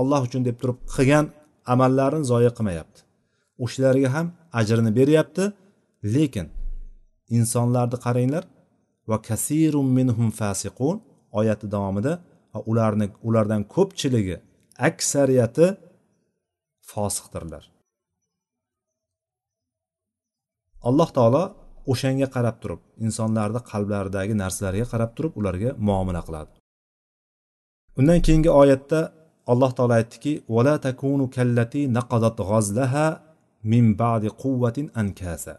olloh 0.00 0.20
uchun 0.28 0.42
deb 0.48 0.56
turib 0.60 0.78
qilgan 0.94 1.24
amallarini 1.72 2.26
zoya 2.32 2.50
qilmayapti. 2.56 3.00
O'shalarga 3.64 4.08
ham 4.16 4.26
ajrini 4.60 4.90
beryapti 4.98 5.44
lekin 6.14 6.46
insonlarni 7.36 7.98
qaranglar 8.06 8.44
va 9.10 9.16
kasirun 9.28 9.88
minhum 9.98 10.28
fasiqun 10.40 10.96
oyati 11.38 11.66
davomida 11.74 12.12
ularni 12.70 13.06
ulardan 13.28 13.62
ko'pchiligi 13.74 14.36
aksariyati 14.88 15.66
fosiqdirlar. 16.90 17.64
Alloh 20.88 21.10
taolo 21.16 21.44
o'shanga 21.90 22.28
qarab 22.34 22.56
turib 22.62 22.80
insonlarni 23.06 23.60
qalblaridagi 23.70 24.34
narsalarga 24.42 24.86
qarab 24.92 25.10
turib 25.16 25.32
ularga 25.40 25.70
muomala 25.86 26.22
qiladi. 26.26 26.52
Undan 27.98 28.18
keyingi 28.26 28.50
oyatda 28.62 29.00
alloh 29.52 29.70
taolo 29.76 29.94
aytdiki 30.00 30.32
vala 30.54 30.74
takunu 30.86 31.26
kallati 31.36 31.80
naqadat 31.98 32.36
g'azlaha 32.50 33.06
min 33.72 33.84
ba'di 34.02 34.28
quvvatin 34.42 34.86
ankasa. 35.02 35.54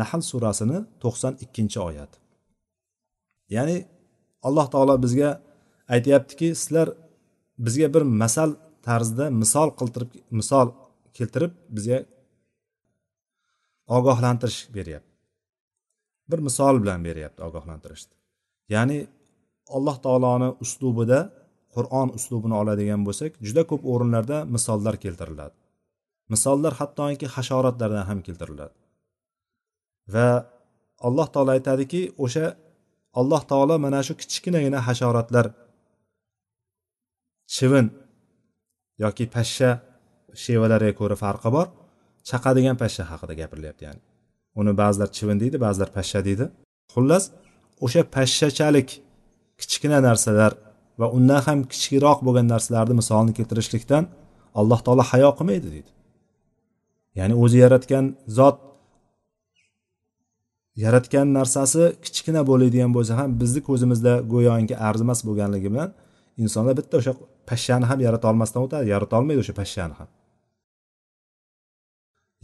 Nahl 0.00 0.20
surasini 0.30 0.78
to'qson 1.02 1.32
ikkinchi 1.44 1.78
oyat. 1.88 2.12
Ya'ni 3.54 3.76
alloh 4.48 4.66
taolo 4.74 4.94
bizga 5.04 5.30
aytyaptiki 5.94 6.48
sizlar 6.60 6.88
bizga 7.66 7.88
bir 7.94 8.02
masal 8.22 8.50
tarzda 8.86 9.24
misol 9.42 9.68
qiltirib 9.80 10.10
misol 10.38 10.68
keltirib 11.16 11.52
bizga 11.76 11.98
ogohlantirish 13.96 14.60
beryapti. 14.76 15.13
Bir 16.30 16.40
misol 16.48 16.74
bilan 16.82 17.00
beryapti 17.06 17.40
ogohlantirishni. 17.48 18.14
Ya'ni 18.74 18.98
alloh 19.76 19.96
taoloni 20.04 20.48
uslubida 20.64 21.20
qur'on 21.74 22.08
uslubini 22.18 22.54
oladigan 22.62 23.02
bo'lsak 23.06 23.32
juda 23.46 23.62
ko'p 23.70 23.82
o'rinlarda 23.92 24.38
misollar 24.54 24.94
keltiriladi. 25.04 25.56
Misollar 26.32 26.72
hattoki 26.80 27.26
hasharotlardan 27.34 28.04
ham 28.10 28.18
keltiriladi. 28.26 28.74
Va 30.14 30.28
alloh 31.06 31.28
taolo 31.34 31.50
aytadiki 31.56 32.00
o'sha 32.24 32.46
alloh 33.20 33.42
taolo 33.50 33.74
mana 33.84 34.00
shu 34.06 34.14
kichkinagina 34.20 34.78
hasharotlar 34.88 35.46
chivin 37.54 37.86
yoki 39.04 39.24
pashsha 39.34 39.70
shevalariga 40.42 40.94
ko'ra 41.00 41.16
farqi 41.24 41.48
bor 41.56 41.66
chaqadigan 42.30 42.76
pashsha 42.82 43.02
haqida 43.10 43.34
gapirilyapti 43.40 43.82
ya'ni 43.88 44.02
uni 44.60 44.72
ba'zilar 44.82 45.08
chivin 45.16 45.38
deydi 45.42 45.56
ba'zilar 45.66 45.88
pashsha 45.96 46.20
deydi. 46.28 46.44
Xullas 46.94 47.24
o'sha 47.84 48.02
pashshachalik 48.16 48.88
kichkina 49.60 49.98
narsalar 50.08 50.52
va 51.00 51.06
undan 51.16 51.40
ham 51.46 51.58
kichikroq 51.72 52.18
bo'lgan 52.26 52.46
narsalarni 52.54 52.94
misolini 53.00 53.32
keltirishlikdan 53.38 54.04
alloh 54.60 54.80
taolo 54.86 55.04
hayo 55.12 55.30
qilmaydi 55.38 55.68
deydi. 55.74 55.90
Ya'ni 57.18 57.34
o'zi 57.42 57.56
yaratgan 57.64 58.04
zot 58.38 58.56
yaratgan 60.84 61.26
narsasi 61.38 61.82
kichkina 62.04 62.42
bo'ladigan 62.50 62.90
bo'lsa 62.96 63.12
ham 63.20 63.30
bizni 63.40 63.60
ko'zimizda 63.68 64.12
go'yoki 64.32 64.74
arzimas 64.88 65.20
bo'lganligi 65.28 65.68
bilan 65.74 65.90
insonlar 66.42 66.74
bitta 66.80 66.94
o'sha 67.00 67.12
pashshani 67.50 67.86
ham 67.90 67.98
yarata 68.06 68.26
olmasdan 68.30 68.60
o'tadi 68.66 68.86
yarata 68.94 69.14
olmaydi 69.18 69.40
o'sha 69.44 69.54
pashshani 69.60 69.94
ham. 70.00 70.08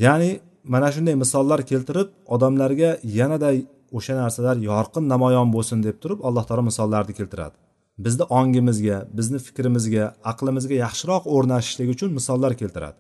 Ya'ni 0.05 0.31
mana 0.64 0.88
shunday 0.94 1.14
misollar 1.14 1.61
keltirib 1.70 2.09
odamlarga 2.35 2.90
yanada 3.18 3.51
o'sha 3.99 4.14
narsalar 4.23 4.57
yorqin 4.70 5.05
namoyon 5.12 5.49
bo'lsin 5.55 5.79
deb 5.87 5.96
turib 6.03 6.20
alloh 6.29 6.44
taolo 6.49 6.62
misollarni 6.70 7.14
keltiradi. 7.20 7.57
Bizni 8.05 8.25
ongimizga 8.38 8.96
bizni 9.18 9.38
fikrimizga 9.46 10.05
aqlimizga 10.31 10.77
yaxshiroq 10.85 11.25
o'rnashishlik 11.35 11.88
uchun 11.94 12.11
misollar 12.18 12.53
keltiradi. 12.61 12.99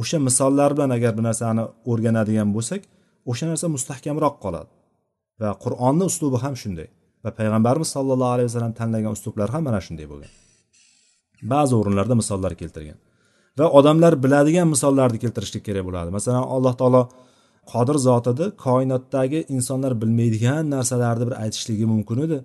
O'sha 0.00 0.18
misollar 0.28 0.70
bilan 0.76 0.90
agar 0.96 1.12
bir 1.18 1.24
narsani 1.28 1.64
o'rganadigan 1.90 2.48
bo'lsak 2.56 2.82
o'sha 3.30 3.44
narsa 3.50 3.66
mustahkamroq 3.76 4.34
qoladi. 4.44 4.70
Va 5.40 5.50
qur'onni 5.64 6.04
uslubi 6.10 6.38
ham 6.44 6.54
shunday. 6.62 6.88
Va 7.24 7.30
payg'ambarimiz 7.38 7.88
sollallohu 7.96 8.34
alayhi 8.36 8.48
vasallam 8.50 8.74
tanlagan 8.80 9.12
uslublar 9.16 9.48
ham 9.54 9.62
mana 9.68 9.80
shunday 9.86 10.06
bo'lgan. 10.12 10.32
Ba'zi 11.52 11.72
o'rinlarda 11.80 12.14
misollar 12.22 12.52
keltirgan. 12.60 12.98
Va 13.58 13.66
odamlar 13.78 14.12
biladigan 14.24 14.68
misollarni 14.74 15.18
keltirishlik 15.24 15.64
kerak 15.68 15.84
bo'ladi. 15.88 16.10
Masalan 16.18 16.44
alloh 16.54 16.74
taolo 16.80 17.02
qodir 17.72 17.96
zot 18.06 18.26
edi 18.32 18.44
koinotdagi 18.66 19.40
insonlar 19.54 19.92
bilmaydigan 20.02 20.62
narsalarni 20.74 21.24
bir 21.28 21.36
aytishligi 21.44 21.86
mumkin 21.94 22.18
edi. 22.26 22.38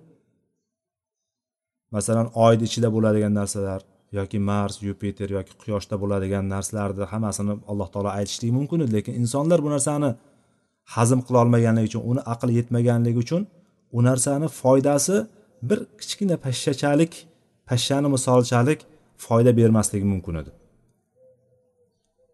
Masalan 1.95 2.28
oyni 2.45 2.63
ichida 2.69 2.89
bo'ladigan 2.95 3.34
narsalar 3.39 3.82
yoki 4.19 4.39
mars 4.50 4.76
yupiter 4.88 5.30
yoki 5.38 5.54
quyoshda 5.62 5.95
bo'ladigan 6.04 6.43
narsalarni 6.54 7.06
hammasini 7.12 7.54
alloh 7.72 7.88
taolo 7.93 8.10
aytishligi 8.19 8.54
mumkin 8.60 8.80
edi. 8.84 8.91
Lekin 8.98 9.13
insonlar 9.22 9.60
bu 9.65 9.69
narsani 9.76 10.10
hazm 10.95 11.19
qilolmaganligi 11.28 11.88
uchun 11.91 12.04
uni 12.12 12.22
aqli 12.34 12.52
yetmaganligi 12.60 13.19
uchun 13.26 13.41
u 13.98 14.00
narsani 14.10 14.48
foydasi 14.62 15.15
bir 15.69 15.80
kichkina 16.02 16.36
pashshachalik 16.45 17.13
pashshani 17.69 18.08
misolchalik 18.15 18.80
foyda 19.26 19.52
bermasligi 19.60 20.08
mumkin 20.13 20.36
edi. 20.41 20.59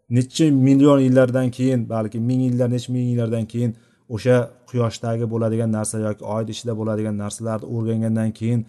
Necha 0.09 0.51
million 0.51 0.99
yillardan 0.99 1.49
keyin 1.57 1.89
balki 1.89 2.19
ming 2.19 2.41
yillar 2.47 2.69
necha 2.75 2.89
ming 2.93 3.07
yillardan 3.11 3.45
keyin 3.53 3.71
o'sha 4.15 4.35
quyoshdagi 4.69 5.25
bo'ladigan 5.33 5.69
narsa 5.77 5.95
yoki 6.07 6.23
oyni 6.35 6.49
ichida 6.55 6.73
bo'ladigan 6.79 7.15
narsalarni 7.23 7.65
o'rgangandan 7.75 8.31
keyin 8.39 8.61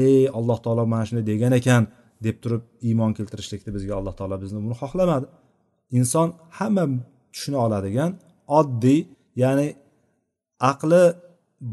ey 0.00 0.28
alloh 0.38 0.58
taolo 0.64 0.82
mana 0.92 1.04
shunday 1.08 1.24
degan 1.32 1.52
ekan 1.60 1.82
deb 2.26 2.36
turib 2.42 2.62
iymon 2.88 3.12
keltirishlikni 3.18 3.70
bizga 3.76 3.94
alloh 4.00 4.14
taolo 4.18 4.36
bizni 4.44 4.58
buni 4.64 4.76
xohlamadi. 4.82 5.26
Inson 5.98 6.28
hamma 6.58 6.84
tushuna 7.34 7.58
oladigan 7.66 8.10
oddiy 8.58 9.00
ya'ni 9.42 9.68
aqli 10.72 11.02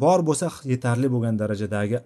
bor 0.04 0.20
bo'lsa 0.28 0.48
yetarli 0.74 1.08
bo'lgan 1.14 1.36
darajadagi 1.42 1.98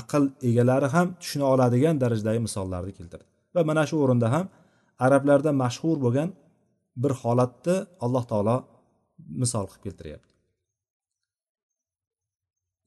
aql 0.00 0.22
egalari 0.48 0.88
ham 0.94 1.06
tushuna 1.22 1.46
oladigan 1.54 1.94
darajadagi 2.02 2.40
misollarni 2.46 2.92
keltirdi. 2.98 3.26
Va 3.54 3.60
mana 3.70 3.82
shu 3.90 3.96
o'rinda 4.04 4.28
ham 4.34 4.46
arablarda 5.06 5.50
mashhur 5.62 5.96
bo'lgan 6.04 6.28
bir 6.96 7.12
holatni 7.22 7.76
alloh 8.04 8.24
taolo 8.30 8.56
misol 9.42 9.66
qilib 9.70 9.82
keltiryapti. 9.86 10.32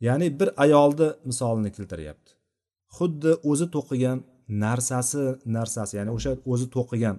Ya'ni 0.08 0.28
bir 0.40 0.50
ayolni 0.64 1.10
misolini 1.30 1.72
keltiryapti. 1.78 2.32
Xuddi 2.98 3.32
o'zi 3.52 3.68
to'qigan 3.76 4.18
narsasi 4.66 5.24
narsasi 5.58 5.94
ya'ni 6.00 6.12
o'sha 6.18 6.32
o'zi 6.54 6.68
to'qigan 6.76 7.18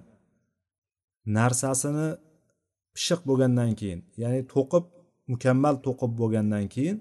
narsasini 1.37 2.07
pishiq 2.95 3.21
bo'lgandan 3.29 3.71
keyin 3.79 4.01
ya'ni 4.23 4.41
to'qib 4.53 4.85
mukammal 5.33 5.75
to'qib 5.87 6.11
bo'lgandan 6.21 6.65
keyin 6.75 6.97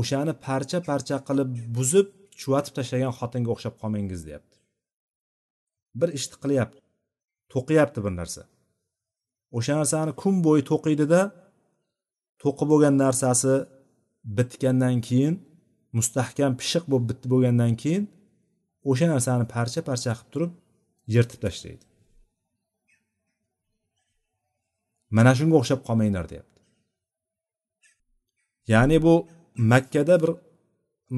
o'shani 0.00 0.34
parcha 0.46 0.78
parcha 0.88 1.16
qilib 1.28 1.50
buzib 1.76 2.08
chuvatib 2.40 2.72
tashlagan 2.78 3.12
xotinga 3.18 3.50
o'xshab 3.54 3.74
qolmangiz 3.80 4.20
deyapti. 4.28 4.56
Bir 6.00 6.08
ishni 6.18 6.36
qilyapti 6.42 6.83
to'qiyapti 7.54 8.00
bir 8.04 8.12
narsa. 8.20 8.42
O'sha 9.56 9.74
narsani 9.80 10.12
kun 10.22 10.34
bo'yi 10.46 10.62
to'qiydida 10.70 11.20
to'qib 12.42 12.68
bo'lgan 12.72 12.94
narsasi 13.04 13.54
bitgandan 14.36 14.96
keyin 15.08 15.34
mustahkam 15.96 16.52
pishiq 16.60 16.84
bo'lib 16.90 17.06
bitdi 17.10 17.26
bo'lgandan 17.32 17.72
keyin 17.82 18.04
o'sha 18.90 19.06
narsani 19.14 19.44
parcha 19.54 19.80
parcha 19.88 20.10
qilib 20.18 20.30
turib 20.34 20.52
yirtib 21.14 21.40
tashlaydi. 21.44 21.84
Mana 25.16 25.32
shunga 25.38 25.56
o'xshab 25.60 25.80
qolmanglar 25.88 26.24
deyapti. 26.32 26.60
Ya'ni 28.72 28.96
bu 29.06 29.14
makkada 29.72 30.14
bir 30.22 30.30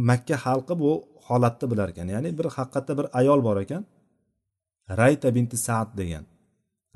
makka 0.09 0.37
xalqi 0.45 0.75
bu 0.83 0.91
holatni 1.27 1.67
bilar 1.71 1.89
ekan. 1.93 2.09
Ya'ni 2.15 2.31
bir 2.39 2.47
haqiqatda 2.57 2.93
bir 2.99 3.07
ayol 3.21 3.41
bor 3.47 3.57
ekan. 3.65 3.83
Rayta 5.01 5.29
binti 5.37 5.57
saad 5.67 5.89
degan 6.01 6.25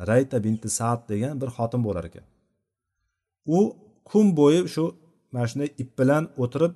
rayta 0.08 0.36
binti 0.44 0.68
saad 0.78 1.00
degan 1.12 1.34
bir 1.40 1.48
xotin 1.56 1.80
bo'lar 1.86 2.04
ekan. 2.10 2.26
U 3.56 3.58
kun 4.10 4.26
bo'yi 4.38 4.60
shu 4.74 4.84
mana 5.32 5.46
shunday 5.50 5.70
ip 5.82 5.90
bilan 5.98 6.24
o'tirib 6.42 6.72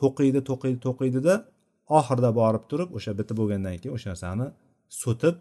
to'qiydi 0.00 0.40
to'qiydi 0.48 0.78
to'qiydida 0.86 1.34
oxirida 1.98 2.30
borib 2.40 2.64
turib 2.70 2.90
o'sha 2.96 3.12
bitib 3.18 3.36
bo'lgandan 3.40 3.74
keyin 3.80 3.94
o'sha 3.96 4.08
narsani 4.12 4.46
so'tib 5.02 5.34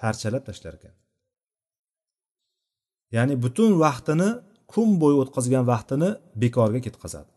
parchalab 0.00 0.42
tashlar 0.48 0.74
ekan. 0.78 0.94
Ya'ni 3.16 3.34
butun 3.44 3.70
vaqtini 3.84 4.28
kun 4.72 4.88
bo'yi 5.02 5.16
o'tkazgan 5.22 5.64
vaqtini 5.72 6.10
bekorga 6.42 6.80
ketkazadi 6.86 7.30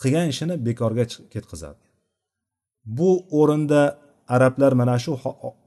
qilgan 0.00 0.26
ishini 0.32 0.54
bekorga 0.68 1.04
ketkazadi 1.34 1.82
bu 2.98 3.10
o'rinda 3.40 3.82
arablar 4.34 4.72
mana 4.80 4.96
shu 5.04 5.12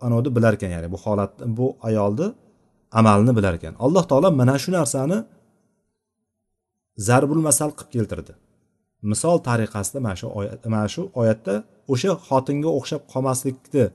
anavni 0.06 0.30
bilar 0.38 0.54
ekan 0.58 0.72
ya'ni 0.76 0.88
bu 0.94 0.98
holat 1.04 1.32
bu 1.58 1.66
ayolni 1.88 2.28
amalini 3.00 3.34
bilar 3.38 3.54
ekan 3.60 3.74
alloh 3.86 4.04
taolo 4.12 4.30
mana 4.42 4.56
shu 4.64 4.70
narsani 4.78 5.18
zarbul 7.08 7.42
masal 7.48 7.70
qilib 7.78 7.92
keltirdi. 7.96 8.34
Misol 9.12 9.38
tariqasida 9.48 10.00
mana 10.06 10.16
shu 10.22 10.28
oyat 10.40 10.60
mana 10.74 10.88
shu 10.94 11.02
oyatda 11.22 11.54
o'sha 11.94 12.12
xotinga 12.28 12.70
o'xshab 12.78 13.02
qolmaslikni 13.14 13.86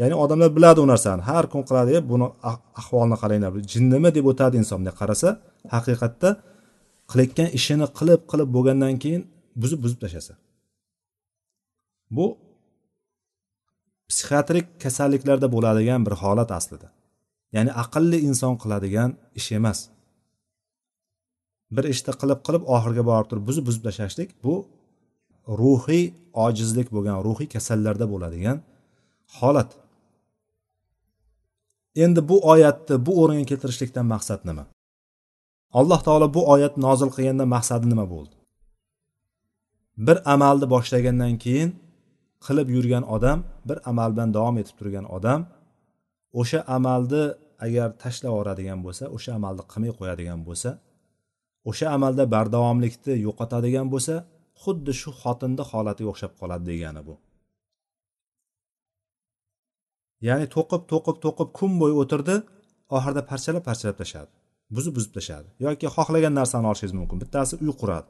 ya'ni 0.00 0.14
odamlar 0.22 0.50
biladi 0.56 0.78
u 0.84 0.86
narsani. 0.92 1.22
Har 1.30 1.44
kun 1.52 1.62
qiladi 1.68 1.94
buni 2.10 2.26
ah, 2.48 2.56
ahvolini 2.80 3.16
qaranglar 3.22 3.52
jinnimi? 3.72 4.08
deb 4.16 4.24
o'tadi 4.32 4.54
inson 4.62 4.76
bunday 4.80 4.94
qarasa. 5.00 5.28
Haqiqatda 5.74 6.28
qilayotgan 7.10 7.48
ishini 7.58 7.86
qilib 7.98 8.20
qilib 8.30 8.48
bo'lgandan 8.56 8.94
keyin 9.02 9.22
buzib 9.62 9.78
buzib 9.84 9.98
tashlasa. 10.04 10.34
Bu 12.16 12.26
psixiatrik 14.10 14.66
kasalliklarda 14.82 15.48
bo'ladigan 15.54 16.00
bir 16.06 16.14
holat 16.22 16.50
aslida. 16.58 16.88
Ya'ni 17.54 17.72
aqlli 17.82 18.18
inson 18.28 18.54
qiladigan 18.62 19.10
ish 19.40 19.50
emas. 19.58 19.78
Bir 21.76 21.84
ishni 21.92 22.12
qilib 22.20 22.40
qilib 22.46 22.64
oxiriga 22.74 23.04
borib 23.10 23.28
turib 23.30 23.44
buzib 23.48 23.64
buzib 23.68 23.82
tashlashlik 23.86 24.30
bu 24.44 24.54
ruhiy 25.60 26.04
ojizlik 26.46 26.88
bo'lgan 26.94 27.18
ruhiy 27.26 27.48
kasallarda 27.54 28.06
bo'ladigan 28.12 28.56
holat. 29.38 29.70
Endi 32.04 32.20
bu 32.30 32.36
oyatni 32.52 32.96
bu 33.06 33.12
o'ringa 33.22 33.46
keltirishlikdan 33.50 34.06
maqsad 34.14 34.40
nima? 34.48 34.64
Alloh 35.78 36.00
taolo 36.06 36.26
bu 36.36 36.42
oyat 36.54 36.74
nozil 36.86 37.10
qilganda 37.16 37.44
maqsadi 37.54 37.86
nima 37.92 38.04
bo'ldi? 38.14 38.34
Bir 40.06 40.16
amalni 40.34 40.66
boshlagandan 40.74 41.34
keyin 41.44 41.70
qilib 42.46 42.68
yurgan 42.76 43.04
odam 43.16 43.38
bir 43.68 43.78
amal 43.90 44.10
bilan 44.14 44.30
davom 44.36 44.56
etib 44.62 44.76
turgan 44.80 45.06
odam 45.16 45.40
o'sha 46.40 46.60
amalni 46.76 47.24
agar 47.66 47.88
tashlab 48.02 48.30
yuboradigan 48.32 48.78
bo'lsa 48.86 49.04
o'sha 49.16 49.30
amalni 49.38 49.62
qilmay 49.72 49.92
qo'yadigan 49.98 50.40
bo'lsa 50.48 50.70
o'sha 51.70 51.86
amalda 51.96 52.24
bardavomlikni 52.34 53.14
yo'qotadigan 53.26 53.86
bo'lsa 53.94 54.14
xuddi 54.62 54.92
shu 55.00 55.10
xotinni 55.22 55.64
holatiga 55.70 56.08
o'xshab 56.12 56.32
qoladi 56.40 56.64
degani 56.70 57.02
bu. 57.08 57.14
Ya'ni 60.28 60.46
to'qib 60.54 60.82
to'qib 60.92 61.16
to'qib 61.24 61.48
kun 61.58 61.72
bo'yi 61.80 61.94
o'tirdi 62.02 62.36
oxirida 62.96 63.22
parchalab 63.30 63.62
parchalab 63.68 63.96
tashladi 64.02 64.30
buzib 64.76 64.92
buzib 64.96 65.12
tashladi 65.16 65.48
yoki 65.66 65.86
xohlagan 65.96 66.34
narsani 66.40 66.66
olishingiz 66.70 66.94
mumkin 67.00 67.18
bittasi 67.22 67.54
uy 67.64 67.72
quradi. 67.80 68.08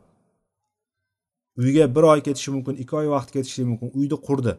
Uyga 1.56 1.94
bir 1.94 2.02
oy 2.12 2.20
ketishi 2.26 2.50
mumkin 2.50 2.74
ikki 2.82 2.96
oy 2.96 3.08
vaqt 3.14 3.30
ketishi 3.36 3.64
mumkin. 3.64 3.90
Uyni 3.98 4.16
qurdi. 4.28 4.52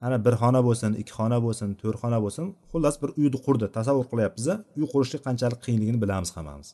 Ana 0.00 0.16
bir 0.24 0.34
xona 0.42 0.60
bo'lsin 0.66 0.92
ikki 1.00 1.12
xona 1.18 1.38
bo'lsin 1.44 1.68
to'rt 1.80 1.98
xona 2.02 2.18
bo'lsin 2.24 2.46
xullas 2.70 2.96
bir 3.02 3.10
uyni 3.20 3.38
qurdi. 3.46 3.66
Tasavvur 3.76 4.06
qilyapmiz 4.12 4.46
uy 4.78 4.86
qurishlik 4.92 5.22
qanchalik 5.26 5.60
qiyinligini 5.64 5.98
bilamiz 6.04 6.30
hammamiz. 6.36 6.68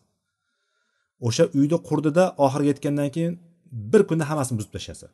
O'sha 1.26 1.44
uyni 1.58 1.78
qurdida 1.88 2.24
oxiriga 2.44 2.70
yetgandan 2.72 3.10
keyin 3.16 3.34
bir 3.92 4.02
kunda 4.08 4.24
hammasini 4.30 4.56
buzib 4.58 4.72
tashlasa. 4.76 5.08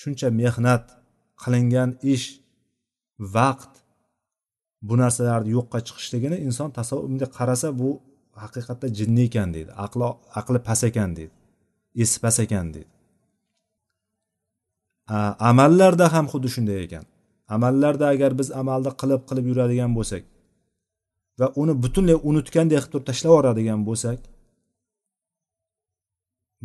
Shuncha 0.00 0.28
mehnat 0.42 0.84
qilingan 1.42 1.90
ish 2.14 2.26
vaqt 3.36 3.72
bu 4.88 4.94
narsalarni 5.02 5.50
yo'qqa 5.56 5.78
chiqishligini 5.86 6.38
inson 6.48 6.70
tasavvur 6.78 7.06
bunday 7.10 7.30
qarasa 7.38 7.68
bu 7.80 7.88
haqiqatda 8.44 8.86
jinni 8.98 9.22
ekan 9.28 9.48
deydi. 9.56 9.70
Aqli 9.84 10.06
aqli 10.40 10.58
past 10.68 10.84
ekan 10.90 11.10
deydi. 11.18 11.34
Esi 12.02 12.42
ekan 12.44 12.66
deydi 12.74 12.98
amallarda 15.50 16.06
ham 16.14 16.26
xuddi 16.32 16.48
shunday 16.54 16.78
ekan. 16.86 17.04
Amallarda 17.54 18.06
agar 18.14 18.30
biz 18.40 18.48
amalni 18.60 18.90
qilib 19.00 19.22
qilib 19.28 19.46
yuradigan 19.50 19.92
bo'lsak 19.98 20.22
va 21.40 21.46
uni 21.60 21.74
butunlay 21.84 22.16
unutgandek 22.28 22.78
qilib 22.80 22.92
turib 22.92 23.06
tashlab 23.10 23.30
yuboradigan 23.32 23.80
bo'lsak 23.88 24.18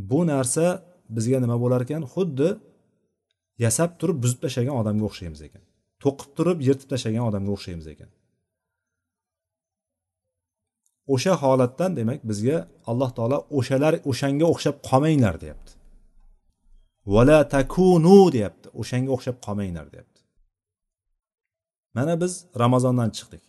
bu 0.10 0.20
narsa 0.32 0.66
bizga 1.16 1.38
nima 1.44 1.58
bo'lar 1.64 1.82
ekan? 1.86 2.02
Xuddi 2.14 2.50
yasab 3.66 3.92
turib 4.00 4.18
buzib 4.24 4.40
tashlagan 4.44 4.76
odamga 4.82 5.06
o'xshaymiz 5.10 5.42
ekan. 5.48 5.64
To'qib 6.04 6.30
turib 6.38 6.60
yirtib 6.68 6.88
tashlagan 6.94 7.24
odamga 7.30 7.52
o'xshaymiz 7.58 7.88
ekan. 7.94 8.10
O'sha 11.14 11.34
holatdan 11.44 11.92
demak 12.00 12.20
bizga 12.30 12.58
alloh 12.92 13.10
taolo 13.18 13.38
o'shalar 13.60 13.94
o'shanga 14.12 14.46
o'xshab 14.54 14.76
qolmanglar 14.90 15.36
deyapti. 15.44 15.72
Vala 17.14 17.40
takunu 17.56 18.20
deyapti 18.36 18.68
o'shanga 18.82 19.10
o'xshab 19.16 19.38
qolmanglar 19.46 19.86
deyapti. 19.94 20.20
Mana 21.96 22.14
biz 22.22 22.34
ramazondan 22.64 23.10
chiqdik. 23.18 23.44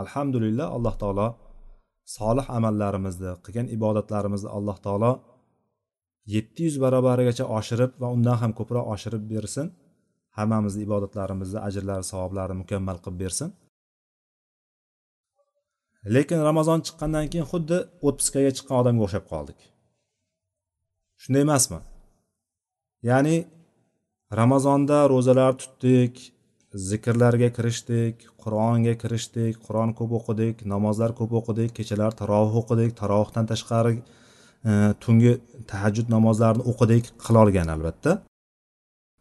Alhamdulillah 0.00 0.66
alloh 0.76 0.94
taolo 1.02 1.28
solih 2.16 2.46
amallarimizni 2.58 3.32
qilgan 3.44 3.66
ibodatlarimizni 3.76 4.50
alloh 4.56 4.76
taolo 4.86 5.12
yetti 6.34 6.60
yuz 6.66 6.76
barobarigacha 6.84 7.44
oshirib 7.58 7.92
va 8.02 8.08
undan 8.16 8.36
ham 8.42 8.52
ko'proq 8.58 8.84
oshirib 8.94 9.24
bersin. 9.32 9.66
Hammamizni 10.38 10.82
ibodatlarimizni 10.88 11.58
ajrlari 11.68 12.04
savoblarini 12.12 12.58
mukammal 12.62 12.98
qilib 13.04 13.18
bersin. 13.24 13.48
Lekin 16.14 16.40
ramazon 16.48 16.80
chiqqandan 16.86 17.26
keyin 17.32 17.46
xuddi 17.52 17.78
отпускаga 18.08 18.50
chiqqan 18.56 18.76
odamga 18.82 19.02
o'xshab 19.06 19.24
qoldik. 19.32 19.58
Shunday 21.22 21.42
emasmi? 21.46 21.80
Ya'ni 23.10 23.36
ramazonda 24.40 24.98
ro'zalar 25.12 25.52
tutdik 25.62 26.14
zikrlarga 26.88 27.48
kirishdik 27.56 28.16
qur'onga 28.42 28.94
kirishdik 29.02 29.54
qur'on 29.66 29.90
ko'p 29.98 30.12
o'qidik 30.18 30.56
namozlar 30.74 31.10
ko'p 31.18 31.32
o'qidik 31.40 31.70
kechalar 31.78 32.12
tarovih 32.20 32.56
o'qidik 32.62 32.90
tarovihdan 33.00 33.44
tashqari 33.52 33.94
e, 33.98 34.72
tungi 35.02 35.32
tahajjud 35.70 36.08
namozlarini 36.16 36.64
o'qidik 36.70 37.04
qilolgan 37.24 37.68
albatta. 37.74 38.12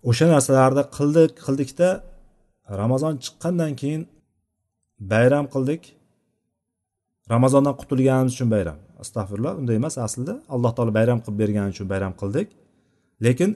O'sha 0.09 0.25
narsalarni 0.33 0.83
qildik 0.97 1.31
qildikda 1.45 1.89
ramazon 2.81 3.13
chiqqandan 3.23 3.71
keyin 3.81 4.01
bayram 5.11 5.45
qildik. 5.53 5.81
Ramazondan 7.33 7.75
qutulganimiz 7.81 8.33
uchun 8.35 8.49
bayram. 8.55 8.77
Astag'firulloh 9.03 9.53
unday 9.61 9.75
emas 9.81 9.95
aslida 10.07 10.35
alloh 10.55 10.71
taolo 10.77 10.91
bayram 10.99 11.19
qilib 11.23 11.37
bergani 11.43 11.69
uchun 11.75 11.87
bayram 11.93 12.13
qildik. 12.21 12.47
Lekin 13.25 13.51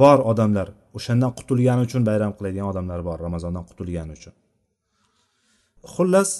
bor 0.00 0.18
odamlar 0.30 0.68
o'shandan 0.96 1.32
qutulgani 1.38 1.82
uchun 1.88 2.02
bayram 2.08 2.32
qiladigan 2.38 2.66
odamlar 2.72 3.00
bor 3.08 3.18
ramazondan 3.26 3.64
qutulgani 3.70 4.12
uchun. 4.18 4.34
Xullas 5.94 6.30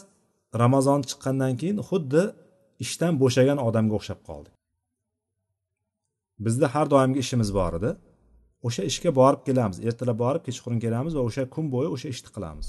ramazon 0.62 1.00
chiqqandan 1.10 1.52
keyin 1.60 1.78
xuddi 1.88 2.22
ishdan 2.84 3.12
bo'shagan 3.22 3.58
odamga 3.68 3.94
o'xshab 3.98 4.20
qoldik. 4.28 4.54
Bizda 6.44 6.66
har 6.74 6.86
doimgi 6.94 7.18
ishimiz 7.24 7.50
bor 7.58 7.72
edi. 7.78 7.90
O'sha 8.66 8.82
ishga 8.90 9.10
borib 9.20 9.42
kelamiz 9.48 9.76
ertalab 9.88 10.18
borib 10.24 10.42
kechqurun 10.48 10.78
kelamiz 10.84 11.12
va 11.18 11.22
o'sha 11.28 11.42
kun 11.54 11.66
bo'yi 11.74 11.88
o'sha 11.94 12.08
ishni 12.14 12.30
qilamiz. 12.36 12.68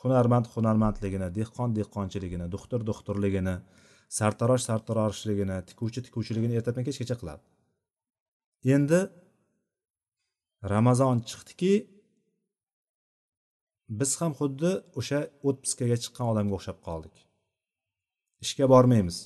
Hunarmand 0.00 0.46
hunarmandligini 0.54 1.28
dehqon 1.38 1.68
dehqonchiligini 1.78 2.46
doktor 2.54 2.80
doktorligini 2.90 3.56
sartarosh 4.18 4.64
sartaroshligini 4.68 5.56
tikuvchi 5.68 6.00
tikuvchiligini 6.06 6.54
ertadan 6.58 6.84
kechgacha 6.88 7.16
qiladi. 7.20 7.42
Endi 8.74 9.00
ramazon 10.74 11.16
chiqdiki 11.30 11.72
biz 13.98 14.10
ham 14.20 14.32
xuddi 14.40 14.70
o'sha 15.00 15.20
o'tpizkaga 15.48 15.96
chiqqan 16.04 16.26
odamga 16.32 16.54
o'xshab 16.58 16.78
qoldik. 16.86 17.16
Ishga 18.44 18.66
bormaymiz. 18.74 19.16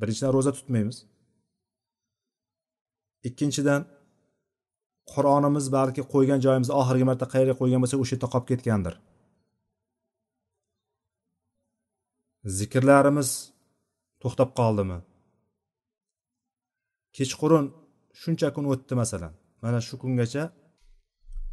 Birinchidan 0.00 0.32
ro'za 0.36 0.52
tutmaymiz. 0.58 0.96
Ikkinchidan 3.28 3.82
qur'onimiz 5.12 5.66
balki 5.76 6.02
qo'ygan 6.12 6.40
joyimizda 6.46 6.74
oxirgi 6.80 7.04
marta 7.10 7.26
qayerga 7.34 7.54
qo'ygan 7.60 7.80
bo'lsak 7.82 7.98
o'sha 8.04 8.14
yerda 8.16 8.28
qolib 8.34 8.48
ketgandir. 8.52 8.94
Zikrlarimiz 12.58 13.30
to'xtab 14.22 14.50
qoldimi? 14.58 14.98
Kechqurun 17.16 17.66
shuncha 18.20 18.48
kun 18.56 18.64
o'tdi 18.72 18.94
masalan. 19.02 19.32
Mana 19.64 19.78
shu 19.86 19.94
kungacha 20.02 20.44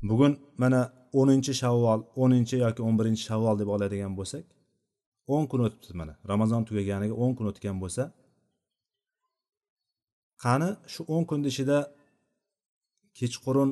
bugun 0.10 0.34
mana 0.62 0.82
o'ninchi 1.20 1.54
shavvol 1.62 2.00
o'ninchi 2.24 2.56
yoki 2.66 2.82
o'n 2.88 2.96
birinchi 3.00 3.24
shavvol 3.30 3.56
deb 3.62 3.70
oladigan 3.76 4.14
bo'lsak 4.20 4.46
o'n 5.36 5.44
kun 5.52 5.60
o'tibdi 5.66 5.94
mana. 6.02 6.14
Ramazon 6.32 6.62
tugaganiga 6.68 7.16
o'n 7.24 7.32
kun 7.38 7.46
o'tgan 7.52 7.78
bo'lsa 7.84 8.04
qani 10.44 10.70
shu 10.94 11.02
o'n 11.16 11.24
kunni 11.30 11.48
ichida 11.54 11.78
kechqurun 13.20 13.70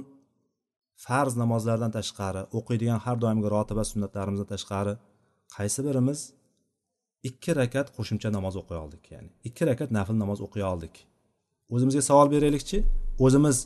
farz 1.06 1.34
namozlardan 1.42 1.92
tashqari 1.98 2.42
o'qiydigan 2.58 3.00
har 3.06 3.18
doimgi 3.24 3.48
rotiba 3.56 3.84
sunnatlarimizdan 3.92 4.50
tashqari 4.54 4.94
qaysi 5.56 5.80
birimiz 5.88 6.20
ikki 7.30 7.52
rakat 7.60 7.88
qo'shimcha 7.98 8.30
namoz 8.38 8.56
o'qiy 8.62 8.78
oldik 8.84 9.04
ya'ni 9.14 9.30
ikki 9.48 9.64
rakat 9.70 9.90
nafl 9.98 10.16
namoz 10.24 10.40
o'qiy 10.48 10.66
oldik. 10.72 10.96
O'zimizga 11.74 12.02
savol 12.10 12.28
beraylikchi 12.34 12.78
o'zimiz 13.26 13.58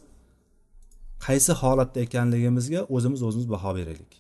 qaysi 1.26 1.54
holatda 1.62 2.00
ekanligimizga 2.08 2.82
o'zimiz 2.96 3.22
o'zimiz 3.28 3.48
baho 3.54 3.72
beraylik. 3.80 4.14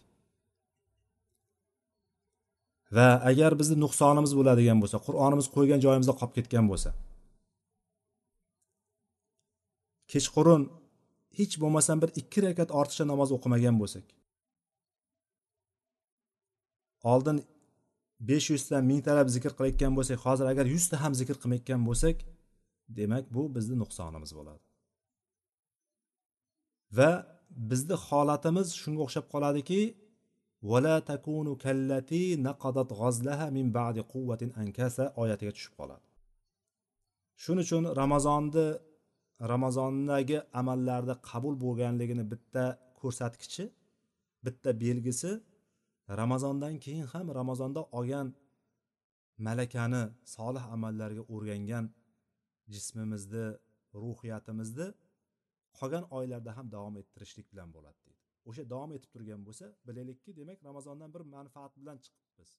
Va 2.95 3.09
agar 3.31 3.51
bizni 3.59 3.75
nuqsonimiz 3.83 4.31
bo'ladigan 4.39 4.77
bo'lsa 4.83 4.97
qur'onimiz 5.07 5.47
qo'ygan 5.55 5.79
joyimizda 5.85 6.13
qolib 6.19 6.33
ketgan 6.37 6.65
bo'lsa 6.71 6.89
kechqurun 10.11 10.63
hech 11.37 11.55
bo'lmasam 11.61 11.97
bir 12.03 12.09
ikki 12.21 12.39
rakat 12.47 12.69
ortiqcha 12.79 13.05
namoz 13.11 13.29
o'qimagan 13.37 13.75
bo'lsak 13.81 14.05
oldin 17.13 17.37
besh 18.29 18.47
yuzta 18.53 18.77
mingtalab 18.91 19.27
zikr 19.35 19.51
qilayotgan 19.57 19.93
bo'lsak 19.97 20.17
hozir 20.25 20.45
agar 20.53 20.65
yuzta 20.75 20.95
ham 21.03 21.13
zikr 21.21 21.35
qilmayotgan 21.41 21.81
bo'lsak 21.89 22.17
demak 22.97 23.25
bu 23.35 23.43
bizni 23.55 23.75
nuqsonimiz 23.83 24.31
bo'ladi. 24.37 24.63
Va 26.97 27.11
bizni 27.71 27.95
holatimiz 28.07 28.67
shunga 28.81 29.01
o'xshab 29.05 29.25
qoladiki 29.33 29.81
vala 30.69 30.95
takunu 31.11 31.53
kallati 31.65 32.21
naqadat 32.47 32.89
g'azlaha 32.99 33.47
min 33.57 33.67
ba'di 33.77 34.01
quvvatin 34.13 34.49
ankasa 34.63 35.03
oyatiga 35.21 35.51
tushib 35.57 35.73
qoladi. 35.79 36.05
Shuning 37.43 37.65
uchun 37.67 37.83
ramazonni 38.01 38.67
ramazondagi 39.53 40.37
amallarda 40.61 41.13
qabul 41.29 41.53
bo'lganligini 41.63 42.23
bitta 42.31 42.63
ko'rsatkichi 42.99 43.63
bitta 44.45 44.69
belgisi 44.83 45.31
ramazondan 46.09 46.79
keyin 46.79 47.05
ham 47.13 47.35
ramazonda 47.35 47.81
olgan 47.83 48.35
malakani 49.37 50.03
solih 50.35 50.63
amallarga 50.75 51.23
o'rgangan 51.33 51.85
jismimizni 52.73 53.45
ruhiyatimizni 53.93 54.87
qolgan 55.79 56.05
oylarda 56.17 56.57
ham 56.57 56.71
davom 56.75 56.95
ettirishlik 57.01 57.51
bilan 57.51 57.69
bo'ladi 57.75 57.99
deydi. 58.05 58.21
O'sha 58.49 58.63
davom 58.73 58.91
etib 58.97 59.09
turgan 59.15 59.41
bo'lsa 59.47 59.65
bilaylikki 59.87 60.31
demak 60.39 60.59
ramazondan 60.69 61.13
bir 61.15 61.23
manfaat 61.35 61.73
bilan 61.81 61.97
chiqibmiz. 62.05 62.49